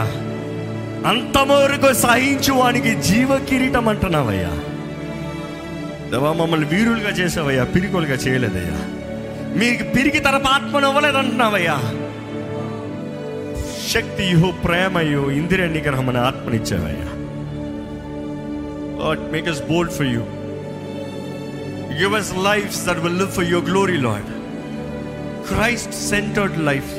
అంతవరకు 1.08 1.94
సహించు 1.94 2.52
వానికి 2.52 2.94
జీవ 2.94 3.38
కిరీటం 3.38 3.88
అంటున్నావయ్యా. 3.88 4.50
దేవా 6.10 6.32
మమ్మల్ని 6.32 6.66
వీరులుగా 6.66 7.10
చేసావయ్యా 7.10 7.64
పిరికోలుగా 7.64 8.14
చేయలేదయ్యా. 8.14 8.88
మీకు 9.56 9.82
పిరికి 9.82 10.18
తన 10.18 10.42
ఆత్మను 10.48 10.88
ఇవ్వలేదంటున్నావయ్యా. 10.88 11.78
శక్తియో 13.88 14.50
ప్రేమయో 14.50 15.30
ఇందిర 15.30 15.66
నిగ్రహం 15.66 16.08
అనే 16.08 16.18
ఆత్మనిచ్చావయ్యా. 16.18 17.14
Make 19.32 19.46
make 19.46 19.58
bold 19.68 19.92
for 19.92 20.06
you 20.06 20.20
give 21.98 22.14
Give 22.14 22.44
life 22.44 22.86
that 22.86 22.98
will 22.98 23.18
live 23.18 23.30
for 23.30 23.44
your 23.44 23.70
glory 23.70 23.96
lord 23.96 24.37
Christ 25.48 25.94
centred 25.94 26.64
life 26.64 26.90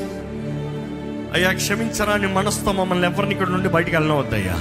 అయ్యా 1.33 1.51
క్షమించరాని 1.51 2.27
మనసుతో 2.27 2.71
మమ్మల్ని 2.71 3.07
ఎవరిని 3.07 3.31
ఇక్కడ 3.31 3.47
నుండి 3.47 3.69
బయటికి 3.69 3.95
వెళ్ళవద్దయ్యా 3.95 4.57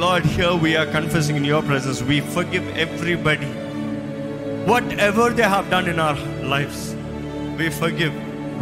lord 0.00 0.26
here 0.26 0.64
we are 0.64 0.88
confusing 0.88 1.38
in 1.38 1.46
your 1.46 1.66
presence 1.66 2.02
we 2.02 2.20
forgive 2.20 2.78
everybody 2.78 3.50
whatever 5.02 5.32
they 5.32 5.42
have 5.42 5.70
done 5.70 5.88
in 5.88 6.00
our 6.00 6.50
lives 6.50 6.84
we 7.56 7.68
forgive 7.68 8.12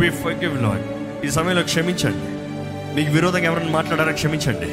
we 0.00 0.10
forgive 0.10 0.62
lord 0.62 1.00
ఈ 1.26 1.30
సమయంలో 1.30 1.62
క్షమించండి. 1.62 2.28
మీకు 2.94 3.10
విరోధంగా 3.10 3.44
ఎవరైనా 3.44 3.70
మాట్లాడారా? 3.70 4.12
క్షమించండి. 4.12 4.70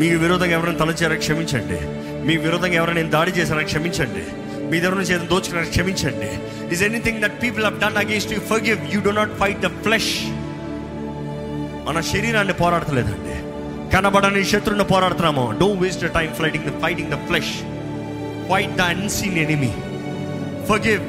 మీకు 0.00 0.16
విరోధంగా 0.16 0.52
ఎవరైనా 0.52 0.78
తలచారా? 0.78 1.16
క్షమించండి. 1.16 1.78
మీ 2.26 2.36
విరోధంగా 2.36 2.74
ఎవరైనా 2.74 3.10
దాడి 3.10 3.30
చేశారా? 3.30 3.62
క్షమించండి. 3.62 4.22
మీ 4.70 4.80
దగ్గర 4.80 4.94
నుంచి 4.94 5.14
ఏదైనా 5.14 5.28
దోచుకున్నారా? 5.30 5.68
క్షమించండి. 5.68 6.30
Is 6.74 6.82
anything 6.88 7.20
that 7.24 7.36
people 7.42 7.64
have 7.66 7.76
done 7.84 7.98
against 8.04 8.32
you 8.32 8.40
forgive 8.52 8.78
you 8.94 9.00
do 9.08 9.12
not 9.20 9.32
fight 9.42 9.60
the 9.66 9.70
flesh 9.84 10.12
మన 11.86 12.00
శరీరాన్ని 12.12 12.54
పోరాడతలేదండి. 12.62 13.36
కనబడని 13.94 14.42
శత్రువుని 14.50 14.84
పోరాడుతున్నాము. 14.84 15.44
Don't 15.60 15.80
waste 15.82 16.04
time 16.14 16.28
fighting 16.34 16.66
the 16.70 16.72
fighting 16.82 17.10
the 17.14 17.16
flesh 17.28 17.54
fight 18.50 18.74
the 18.80 18.80
unseen 18.94 19.38
enemy 19.44 19.72
forgive 20.68 21.02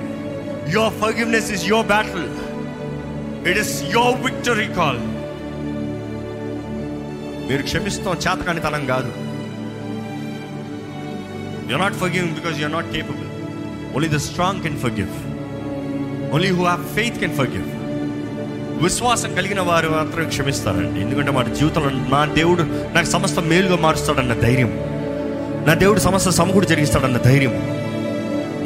your 0.76 0.93
forgiveness 1.04 1.50
is 1.56 1.65
your 1.71 1.88
battle 1.88 2.26
it 3.50 3.60
is 3.63 3.74
your 3.95 4.17
victory 4.28 4.67
call 4.80 5.02
మీరు 7.50 7.63
క్షమిస్తాం. 7.69 8.13
చేతకానితనం 8.26 8.84
కాదు. 8.93 9.12
You 11.71 11.78
not 11.84 11.95
forgiving 12.04 12.34
because 12.38 12.58
you 12.62 12.67
not 12.67 12.89
capable 12.91 13.30
only 13.95 14.10
the 14.15 14.19
strong 14.30 14.62
can 14.62 14.80
forgive 14.86 15.12
only 16.33 16.49
who 16.49 16.63
have 16.63 16.95
faith 16.95 17.17
can 17.17 17.37
forgive 17.37 17.63
విశ్వాసం 18.83 19.35
కలిగిన 19.35 19.61
వారు 19.61 19.89
మాత్రం 19.89 20.29
క్షమిస్తారండి. 20.29 21.01
ఎందుకంటే 21.01 21.31
మా 21.31 21.43
జీవితంలో 21.43 21.89
నా 21.89 22.25
దేవుడు 22.33 22.61
నాకు 22.95 23.05
సమస్త 23.05 23.39
మేలుగా 23.39 23.77
మారుస్తాడన్న 23.77 24.33
ధైర్యం. 24.33 24.71
నా 25.67 25.73
దేవుడు 25.73 25.99
సమస్త 25.99 26.29
సమకూడి 26.29 26.67
జరిగిస్తాడన్న 26.67 27.17
ధైర్యం. 27.17 27.53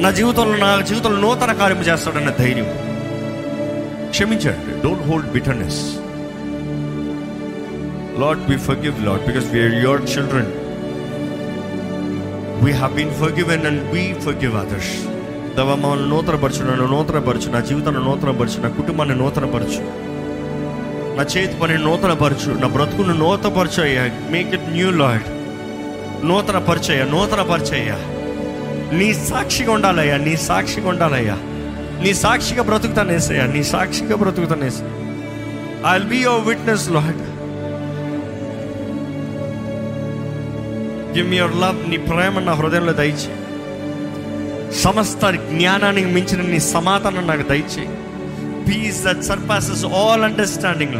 నా 0.01 0.11
జీవితంలో 0.11 0.57
నా 0.57 0.81
జీవితంలో 0.81 1.19
నూతన 1.21 1.53
కార్యం 1.53 1.81
చేస్తాడన్న 1.81 2.31
ధైర్యం. 2.39 2.65
క్షమించండి. 4.09 4.81
Don't 4.83 5.07
hold 5.07 5.31
bitterness 5.31 5.81
lord 8.21 8.43
be 8.49 8.57
forgive 8.57 9.05
lord 9.05 9.25
because 9.25 9.45
we are 9.53 9.73
your 9.83 10.01
children 10.01 10.51
we 12.63 12.71
have 12.71 12.95
been 12.95 13.13
forgiven 13.13 13.65
and 13.65 13.83
we 13.93 14.13
forgive 14.13 14.55
others 14.55 14.93
దవ 15.57 15.75
మమ్మల్ని 15.75 16.09
నూతనపరచు 16.09 16.63
నన్ను 16.63 16.85
నూతనపరచు 16.87 17.49
నా 17.49 17.59
జీవితాన్ని 17.59 18.03
నూతనపరచు 18.03 18.61
నా 18.61 18.69
కుటుంబాన్ని 18.69 19.15
నూతనపరచు. 19.15 19.81
నా 21.17 21.23
చేతి 21.23 21.59
పని 21.59 21.77
నూతనపరచు 21.77 22.51
నా 22.51 22.67
బ్రతుకును 22.67 23.13
నూతనపరచు 23.13 23.81
అయ్యా 23.83 24.03
మేక్ 24.31 24.53
ఇట్ 24.53 24.69
న్యూ 24.69 24.91
లాడ్ 24.91 25.27
నూతన 26.25 26.57
పరిచయ 26.57 27.03
నూతన 27.03 27.41
పరిచయ 27.41 27.91
నీ 28.93 29.13
సాక్షిగా 29.13 29.71
ఉండాలయ్యా 29.71 30.17
నీ 30.17 30.37
సాక్షిగా 30.37 30.89
ఉండాలయ్యా. 30.89 31.37
నీ 32.03 32.13
సాక్షిగా 32.13 32.63
బ్రతుకుతానేసయ్యా 32.63 33.45
నీ 33.45 33.63
సాక్షిగా 33.63 34.15
బ్రతుకుతానేస 34.15 34.77
I 35.87 35.93
will 35.93 36.09
be 36.09 36.17
your 36.17 36.47
witness 36.47 36.89
lord 36.89 37.21
give 41.15 41.29
me 41.29 41.37
your 41.37 41.55
love 41.55 41.89
నీ 41.89 41.97
ప్రేమ 41.97 42.39
నా 42.39 42.53
హృదయంలో 42.53 42.93
దయచేయి. 42.93 43.44
సమస్త 44.75 45.31
జ్ఞానానికి 45.31 46.07
మించిన 46.07 46.41
నీ 46.41 46.59
సమాధానం 46.59 47.27
నాకు 47.27 47.49
దయచేయి. 47.49 47.89
Peace 48.65 49.05
that 49.05 49.23
surpasses 49.23 49.85
all 49.85 50.23
understanding 50.23 50.93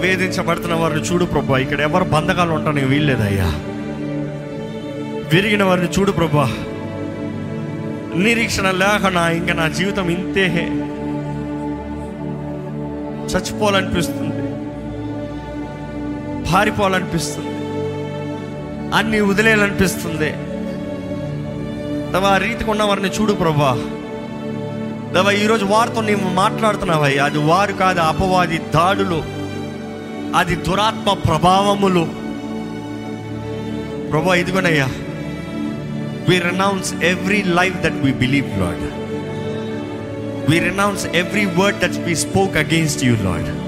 వేధించబడుతున్న 0.00 0.74
వారిని 0.74 1.00
చూడు 1.00 1.24
ప్రభా. 1.24 1.58
ఇక్కడ 1.58 1.80
ఎవరు 1.80 2.04
బంధకాలు 2.04 2.52
ఉంటానికి 2.52 2.86
వీల్లేదయ్యా. 2.86 3.46
విరిగిన 5.32 5.62
వారిని 5.62 5.88
చూడు 5.98 6.12
ప్రభా. 6.12 6.52
నిరీక్షణ 8.16 8.70
లేకుండా 8.70 9.30
ఇంకా 9.30 9.54
నా 9.54 9.68
జీవితం 9.68 10.10
ఇంతే 10.10 10.46
చచ్చిపోవాలనిపిస్తుంది. 13.26 14.46
పారిపోవాలనిపిస్తుంది. 16.52 17.55
అన్ని 18.96 19.20
వదిలేయాలనిపిస్తుంది. 19.20 20.32
దేవా 22.12 22.28
ఆ 22.28 22.36
రీతికి 22.36 22.70
ఉన్న 22.70 22.82
వారిని 22.82 23.08
చూడు 23.08 23.32
ప్రభా. 23.32 23.74
దేవా 25.12 25.30
ఈరోజు 25.30 25.64
వారితో 25.64 26.00
నీవు 26.00 26.28
మాట్లాడుతున్నావయ్యా. 26.28 27.24
అది 27.24 27.38
వారు 27.38 27.72
కాదు 27.72 28.00
అపవాది 28.00 28.58
దాడులు. 28.58 29.22
అది 30.36 30.54
దురాత్మ 30.54 31.12
ప్రభావములు. 31.12 32.08
ప్రభా 34.10 34.34
ఇదిగోనయ్యా. 34.34 34.88
We 36.28 36.38
renounce 36.38 36.94
every 36.94 37.42
life 37.42 37.76
that 37.76 37.94
we 37.94 38.12
believe 38.12 38.48
lord 38.48 39.06
we 40.50 40.58
renounce 40.58 41.06
every 41.06 41.44
word 41.44 41.78
that 41.78 42.04
we 42.04 42.16
spoke 42.16 42.56
against 42.56 43.04
you 43.04 43.14
lord 43.14 43.65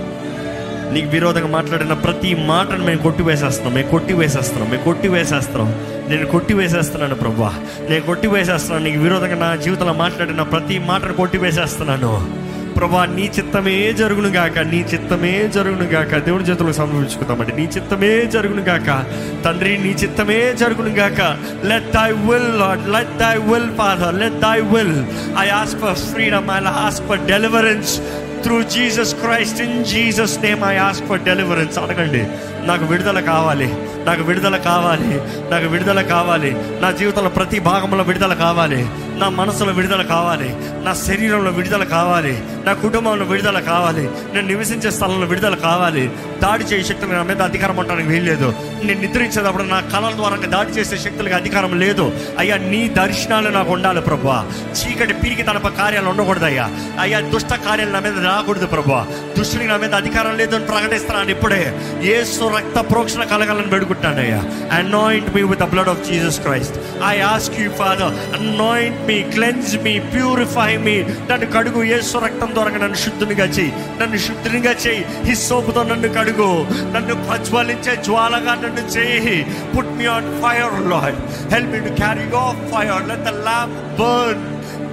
నీకు 0.92 1.08
విరోధంగా 1.08 1.46
మాట్లాడిన 1.46 1.92
ప్రతి 1.92 2.34
మాటను 2.34 2.84
మేము 2.84 3.02
కొట్టివేసేస్తున్నాం. 3.02 3.74
మేము 3.74 3.88
కొట్టి 3.88 4.12
వేసేస్తున్నాం 4.12 4.70
మేము 4.70 4.82
కొట్టివేసేస్తున్నాం. 4.82 5.74
నేను 6.08 6.26
కొట్టివేసేస్తున్నాను 6.26 7.14
ప్రభా. 7.14 7.54
నేను 7.90 8.00
కొట్టివేసేస్తున్నాను. 8.00 8.84
నీకు 8.84 8.98
విరోధంగా 8.98 9.34
నా 9.34 9.56
జీవితంలో 9.56 9.92
మాట్లాడిన 9.92 10.42
ప్రతి 10.42 10.78
మాటను 10.78 11.12
కొట్టి 11.12 11.38
వేసేస్తున్నాను 11.38 12.38
ప్రభా 12.76 13.04
నీ 13.04 13.30
చిత్తమే 13.38 13.92
జరుగును 13.92 14.28
గాక. 14.28 14.58
నీ 14.58 14.86
చిత్తమే 14.94 15.50
జరుగును 15.54 15.84
గాక. 15.84 16.16
దేవుని 16.16 16.44
చేతులకు 16.44 16.72
సమర్పించుకుందామండి. 16.72 17.52
నీ 17.52 17.62
చిత్తమే 17.62 18.24
జరుగును 18.24 18.62
గాక. 18.62 19.04
తండ్రి 19.44 19.78
నీ 19.78 19.90
చిత్తమే 19.90 20.54
జరుగును 20.54 20.88
గాక. 20.88 21.20
Let 21.66 21.90
thy 21.90 22.12
will 22.12 22.58
lord 22.58 22.88
let 22.88 23.18
thy 23.18 23.52
will 23.52 23.76
father 23.78 24.14
let 24.14 24.34
thy 24.34 24.60
will 24.60 25.04
I 25.38 25.48
ask 25.48 25.80
for 25.80 25.94
freedom 25.94 26.50
I 26.50 26.64
ask 26.86 27.08
for 27.08 27.18
deliverance 27.18 28.00
through 28.42 28.62
Jesus 28.62 29.14
Christ 29.14 29.60
in 29.60 29.84
Jesus 29.84 30.38
name 30.38 30.64
I 30.64 30.76
ask 30.76 31.06
for 31.06 31.20
deliverance 31.20 31.78
అడగండి 31.78 32.22
నాకు 32.66 32.84
విడుదల 32.84 33.20
కావాలి 33.20 33.68
నాకు 34.04 34.22
విడుదల 34.22 34.56
కావాలి 34.56 35.12
నాకు 35.50 35.66
విడుదల 35.66 36.00
కావాలి. 36.02 36.50
నా 36.80 36.90
జీవితంలో 36.90 37.30
ప్రతి 37.30 37.58
భాగంలో 37.58 38.04
విడుదల 38.04 38.34
కావాలి. 38.34 38.86
నా 39.18 39.28
మనసులో 39.28 39.72
విడుదల 39.72 40.02
కావాలి. 40.02 40.56
నా 40.84 40.94
శరీరంలో 40.94 41.50
విడుదల 41.50 41.84
కావాలి. 41.84 42.42
నా 42.66 42.72
కుటుంబంలో 42.72 43.24
విడుదల 43.24 43.60
కావాలి. 43.60 44.08
నేను 44.34 44.46
నివసించే 44.46 44.90
స్థలంలో 44.90 45.26
విడుదల 45.26 45.54
కావాలి. 45.54 46.10
దాడి 46.42 46.64
చేసే 46.64 46.88
శక్తులు 46.88 47.12
నా 47.12 47.22
మీద 47.22 47.42
అధికారం 47.42 47.76
ఉండడానికి 47.76 48.08
వీల్లేదు. 48.08 48.54
నేను 48.84 49.00
నిద్రించేటప్పుడు 49.00 49.62
నా 49.62 49.80
కళల 49.80 50.12
ద్వారా 50.14 50.36
దాడి 50.36 50.70
చేసే 50.70 50.96
శక్తులకు 50.96 51.34
అధికారం 51.34 51.80
లేదు. 51.80 52.12
అయ్యా 52.38 52.56
నీ 52.56 52.88
దర్శనాలు 52.88 53.48
నాకు 53.48 53.72
ఉండాలి 53.72 54.00
ప్రభా 54.00 54.46
చీకటి 54.72 55.14
పీరికి 55.14 55.42
తనప 55.42 55.68
కార్యాలు 55.68 56.08
ఉండకూడదు 56.08 56.44
అయ్యా 56.44 56.70
అయ్యా 57.00 57.20
దుష్ట 57.20 57.54
కార్యాలు 57.54 57.90
నా 57.90 58.00
మీద 58.00 58.18
రాకూడదు 58.26 58.66
ప్రభా 58.66 59.06
దుష్టునికి 59.38 59.70
నా 59.70 59.76
మీద 59.76 59.94
అధికారం 59.94 60.36
లేదు 60.36 60.56
అని 60.56 60.66
ప్రకటిస్తున్నాను 60.66 61.30
ఇప్పుడే. 61.30 61.76
ఏసు 62.02 62.44
రక్త 62.56 62.90
ప్రోక్షణ 62.92 63.24
కలగాలని 63.24 63.66
పెడుకుంటాను 63.66 64.20
అయ్యా 64.20 64.44
anoint 64.76 65.34
me 65.34 65.42
with 65.42 65.60
the 65.60 65.64
blood 65.64 65.88
of 65.88 66.10
Jesus 66.10 66.40
Christ 66.40 66.76
I 67.06 67.18
ask 67.18 67.60
you 67.60 67.70
father 67.70 68.40
anoint 68.40 69.07
me 69.08 69.22
cleanse 69.22 69.76
me 69.76 69.98
purify 69.98 70.76
me 70.76 70.96
నన్ను 71.30 71.46
కడుగు 71.46 71.82
ఏసు 71.84 72.18
రక్తం 72.18 72.50
ద్వారా 72.54 72.70
నన్ను 72.70 72.96
శుద్ధునిగా 72.96 73.44
చేయి. 73.44 73.72
నన్ను 74.00 74.16
శుద్ధునిగా 74.16 74.72
చేయి. 74.86 75.04
హిస్ 75.24 75.48
సోపుతో 75.48 75.82
నన్ను 75.82 76.08
కడుగు. 76.08 76.50
నన్ను 76.94 77.14
ప్రజ్వలించే 77.28 77.96
జ్వాలగా 78.02 78.54
నన్ను 78.54 78.84
చేయి. 78.96 79.46
Put 79.76 79.92
me 79.98 80.06
on 80.06 80.30
fire 80.42 80.90
lord 80.90 81.18
help 81.52 81.72
me 81.72 81.78
to 81.88 81.94
carry 81.94 82.26
go 82.36 82.44
fire 82.72 83.08
let 83.08 83.24
the 83.24 83.28
lamp 83.28 83.76
burn 84.00 84.44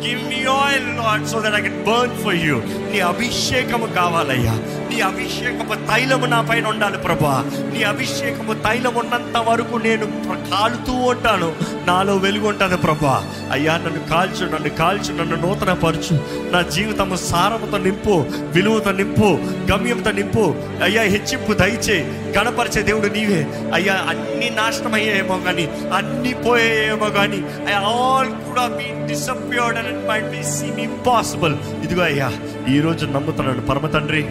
give 0.05 0.21
me 0.29 0.39
oil 0.53 0.89
lord 0.97 1.27
so 1.27 1.39
that 1.45 1.55
I 1.55 1.61
can 1.61 1.83
burn 1.83 2.15
for 2.23 2.35
you 2.35 2.55
నీ 2.91 2.99
అభిషేకము 2.99 3.87
కావాలయ్యా. 3.95 4.55
నీ 4.89 5.01
అభిషేకము 5.01 5.73
తైలము 5.73 6.25
నా 6.25 6.41
పైన 6.41 6.67
ఉండాలి 6.67 6.97
ప్రభా. 6.97 7.45
నీ 7.73 7.83
అభిషేకము 7.83 8.53
తైలం 8.53 8.95
ఉన్నంత 8.95 9.37
వరకు 9.37 9.75
నేను 9.77 10.05
కాలుతూ 10.51 10.93
ఉంటాను. 10.93 11.55
నాలో 11.85 12.15
వెలుగు 12.15 12.47
ఉంటాను 12.47 12.77
ప్రభా. 12.77 13.15
అయ్యా 13.51 13.77
నన్ను 13.77 14.09
కాల్చు 14.09 14.45
నన్ను 14.45 14.69
కాల్చు 14.69 15.13
నన్ను 15.13 15.35
నూతన 15.35 15.73
పరచు 15.73 16.15
నా 16.51 16.61
జీవితము 16.61 17.15
సారముతో 17.15 17.77
నింపు 17.77 18.25
విలువతో 18.29 18.91
నింపు 18.91 19.39
గమ్యంతో 19.71 20.11
నింపు. 20.11 20.55
అయ్యా 20.83 21.01
హెచ్చింపు 21.01 21.53
దయచే 21.53 21.97
గణపరిచే 22.37 22.81
దేవుడు 22.81 23.07
నీవే. 23.07 23.47
అయ్యా 23.73 23.93
అన్ని 23.93 24.49
నాశనం 24.49 24.93
అయ్యాయేమో 24.93 25.37
కానీ 25.37 25.67
అన్ని 25.95 26.33
పోయాయేమో 26.33 27.09
కానీ 27.09 27.43
ఆల్ 27.75 28.27
కూడా 28.27 28.67
be 28.67 29.07
disappeared 29.07 29.77
and 29.77 29.89
it 29.89 30.07
might 30.07 30.25
be 30.25 30.43
seem 30.43 30.79
impossible 30.79 31.55
ఇదిగో 31.83 32.03
అయ్యా 32.03 32.31
ఈ 32.69 32.79
రోజు 32.79 33.05
నమ్ముతున్నాను 33.05 33.61
పరమ 33.61 33.87
తండ్రి. 33.87 34.25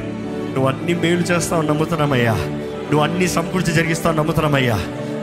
నువ్వు 0.54 0.68
అన్ని 0.68 0.94
మేలు 0.94 1.20
చేస్తావు 1.20 1.62
నమ్ముతున్నామయ్యా. 1.62 2.32
నువ్వు 2.84 3.00
అన్ని 3.00 3.28
సమకూర్చి 3.28 3.72
జరిగిస్తావు 3.72 4.16
నమ్ముతున్నామయ్యా. 4.16 4.80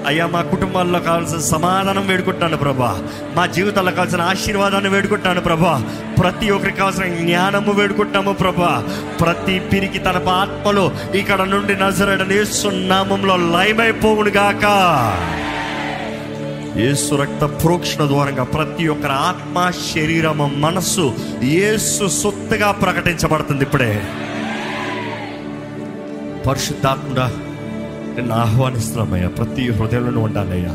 అయ్యా 0.08 0.28
మా 0.28 0.42
కుటుంబాల్లో 0.42 1.00
కావాల్సిన 1.00 1.40
సమాధానం 1.40 2.08
వేడుకుంటాను 2.08 2.58
ప్రభా. 2.58 3.00
మా 3.36 3.46
జీవితాల్లో 3.46 3.92
కావాల్సిన 3.92 4.22
ఆశీర్వాదాన్ని 4.22 4.90
వేడుకుంటాను 4.90 5.42
ప్రభా. 5.42 5.84
ప్రతి 6.22 6.52
ఒక్కరికి 6.52 6.78
కావాల్సిన 6.78 7.06
జ్ఞానము 7.06 7.72
వేడుకుంటాము 7.72 8.34
ప్రభా. 8.34 8.84
ప్రతి 9.22 9.60
పిరికి 9.60 10.00
తన 10.00 10.22
ఆత్మలో 10.30 10.92
ఇక్కడ 11.16 11.42
నుండి 11.42 11.76
నజరడని 11.76 12.88
నామంలో 12.88 13.38
లయమైపోవును 13.38 14.30
గాక. 14.30 14.66
యేసు 16.78 17.16
రక్త 17.16 17.44
ప్రోక్షణ 17.64 18.08
ద్వారంగా 18.08 18.44
ప్రతి 18.44 18.88
ఒక్కరి 18.88 19.12
ఆత్మ 19.12 19.72
శరీరము 19.96 20.52
మనస్సు 20.56 21.14
యేసు 21.44 22.08
సొత్తుగా 22.08 22.72
ప్రకటించబడుతుంది 22.72 23.64
ఇప్పుడే. 23.64 24.02
పరిశుద్ధాత్మడా 26.48 27.28
నిన్ను 28.16 28.36
ఆహ్వానిస్తున్నామయ్యా. 28.36 29.28
ప్రతి 29.28 29.72
హృదయంలో 29.72 30.22
ఉండాలయ్యా. 30.22 30.70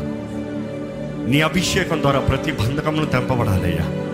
నీ 1.27 1.41
అభిషేకం 1.41 2.01
ద్వారా 2.01 2.19
ప్రతి 2.19 2.51
బంధకమును 2.51 3.05
తెంపబడాలయ్యా. 3.05 4.07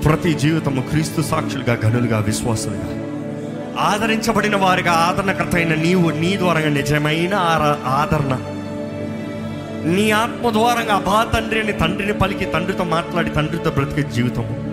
ప్రతి 0.00 0.34
జీవితము 0.34 0.80
క్రీస్తు 0.80 1.22
సాక్షులుగా 1.22 1.78
గనులుగా 1.86 2.18
విశ్వాసులుగా. 2.18 3.04
ఆదరించబడిన 3.80 4.56
వారిగా 4.56 4.92
ఆదరణకర్త 4.92 5.54
అయిన 5.54 5.74
నీవు 5.74 6.10
నీ 6.10 6.36
ద్వారా 6.36 6.60
నిజమైన 6.60 7.34
ఆదరణ. 7.86 8.38
నీ 9.84 10.10
ఆత్మ 10.10 10.50
ద్వారంగా 10.50 10.98
బా 10.98 11.26
తండ్రి 11.34 11.60
అని 11.60 11.72
తండ్రిని 11.72 12.12
పలికి 12.12 12.44
తండ్రితో 12.44 12.84
మాట్లాడి 12.84 13.30
తండ్రితో 13.30 13.70
బ్రతికే 13.70 14.02
జీవితము. 14.02 14.68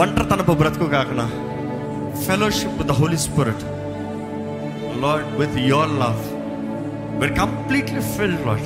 ఒంటరితనపు 0.00 0.52
బ్రతుకు 0.52 0.84
కాకుండా 0.84 1.30
fellowship 2.26 2.82
the 2.82 2.92
holy 2.92 3.16
spirit 3.16 3.77
lord 5.00 5.36
with 5.36 5.58
your 5.58 5.88
love 5.88 6.38
were 7.20 7.38
completely 7.38 8.00
filled 8.00 8.46
lord 8.46 8.64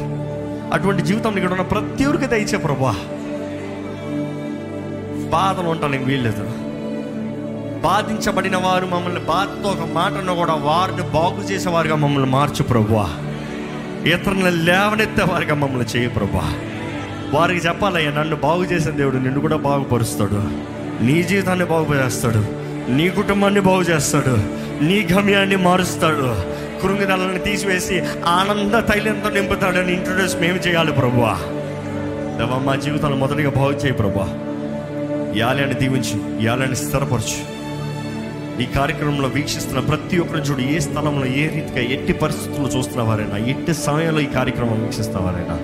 అటువంటి 0.74 1.02
జీవితం 1.02 1.36
ఇక్కడ 1.36 1.50
ఉన్న 1.50 1.62
ప్రతి 1.62 2.04
ఒక్కరికి 2.04 2.26
దయచే 2.26 2.58
ప్రభా. 2.58 2.94
బాధలు 5.30 5.68
ఉండడానికి 5.68 6.04
వీల్లేదు. 6.04 6.44
బాధించబడిన 7.80 8.56
వారు 8.56 8.86
మమ్మల్ని 8.86 9.20
బాధతో 9.20 9.68
ఒక 9.68 9.90
మాటను 9.92 10.34
కూడా 10.34 10.54
వారిని 10.54 11.02
బాగు 11.02 11.40
చేసేవారుగా 11.40 11.94
మమ్మల్ని 11.94 12.30
మార్చు 12.30 12.62
ప్రభువా 12.62 13.08
ఇతరులను 14.04 14.50
లేవనెత్తే 14.50 15.22
వారిగా 15.24 15.54
మమ్మల్ని 15.54 15.98
చేయ 15.98 16.08
ప్రభా. 16.08 16.52
వారికి 17.34 17.66
చెప్పాలయ్యా 17.66 18.10
నన్ను 18.10 18.36
బాగు 18.36 18.64
చేసిన 18.64 18.90
దేవుడు 18.90 19.16
నిన్ను 19.16 19.40
కూడా 19.40 19.56
బాగుపరుస్తాడు. 19.56 20.42
నీ 21.04 21.22
జీవితాన్ని 21.22 21.64
బాగుపరుస్తాడు. 21.64 22.61
నీ 22.88 23.10
కుటుంబాన్ని 23.10 23.60
బాగు 23.60 23.82
చేస్తాడు. 23.82 24.36
నీ 24.84 25.08
గమ్యాన్ని 25.12 25.56
మారుస్తాడు. 25.56 26.52
కృంగిదలని 26.82 27.38
తీసివేసి 27.38 28.02
ఆనంద 28.26 28.74
తైలంతో 28.74 29.30
నింపుతాడని 29.30 29.92
ఇంట్రొడ్యూస్ 29.92 30.36
మేము 30.36 30.56
చేయాలి 30.56 30.92
ప్రభువా. 30.92 31.34
దేవా 32.38 32.58
మా 32.58 32.76
జీవితాలు 32.76 33.16
మొదటిగా 33.16 33.50
బాగు 33.50 33.72
చేయి 33.72 33.92
ప్రభా 33.92 34.28
యాలని 35.36 35.74
దీవించు 35.74 36.44
యాలని 36.44 36.76
స్థిరపరచు. 36.76 37.62
ఈ 38.62 38.66
కార్యక్రమంలో 38.66 39.28
వీక్షిస్తున్న 39.28 39.80
ప్రతి 39.80 40.18
ఒక్కరు 40.18 40.38
చూడు 40.38 40.60
ఏ 40.60 40.78
స్థలంలో 40.78 41.26
ఏ 41.26 41.48
రీతిగా 41.48 41.80
ఎట్టి 41.80 42.12
పరిస్థితుల్లో 42.12 42.70
చూస్తున్న 42.70 43.02
వారైనా 43.02 43.36
ఎట్టి 43.36 43.74
సమయంలో 43.74 44.20
ఈ 44.20 44.26
కార్యక్రమం 44.26 44.82
వీక్షిస్తున్న 44.82 45.26
వారైనా 45.26 45.58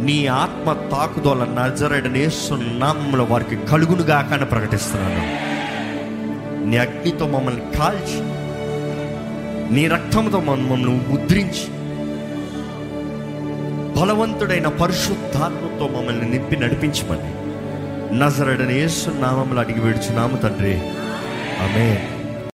నీ 0.00 0.26
ఆత్మ 0.26 0.72
తాకుదోల 0.72 1.44
నజరడనే 1.44 2.28
సున్నామంలో 2.28 3.24
వారికి 3.24 3.56
కలుగునుగా 3.56 4.28
కానీ 4.30 4.44
ప్రకటిస్తున్నాను. 4.44 5.49
నీ 6.64 6.76
అగ్నితో 6.76 7.26
మమ్మల్ని 7.26 7.76
కాల్చి 7.76 8.40
నీ 9.74 9.88
రక్తంతో 9.88 10.40
మమ్మల్ని 10.40 11.00
ముద్రించి 11.08 11.80
బలవంతుడైన 14.00 14.68
పరిశుద్ధాత్మతో 14.68 15.88
మమ్మల్ని 15.88 16.30
నింపి 16.30 16.56
నడిపించమని. 16.56 17.40
నజరడని 18.18 18.74
యేసు 18.74 19.10
నామంలో 19.10 19.60
అడిగి 19.60 19.80
నామ 20.12 20.36
తండ్రి. 20.36 20.76
ఆమె 21.62 22.08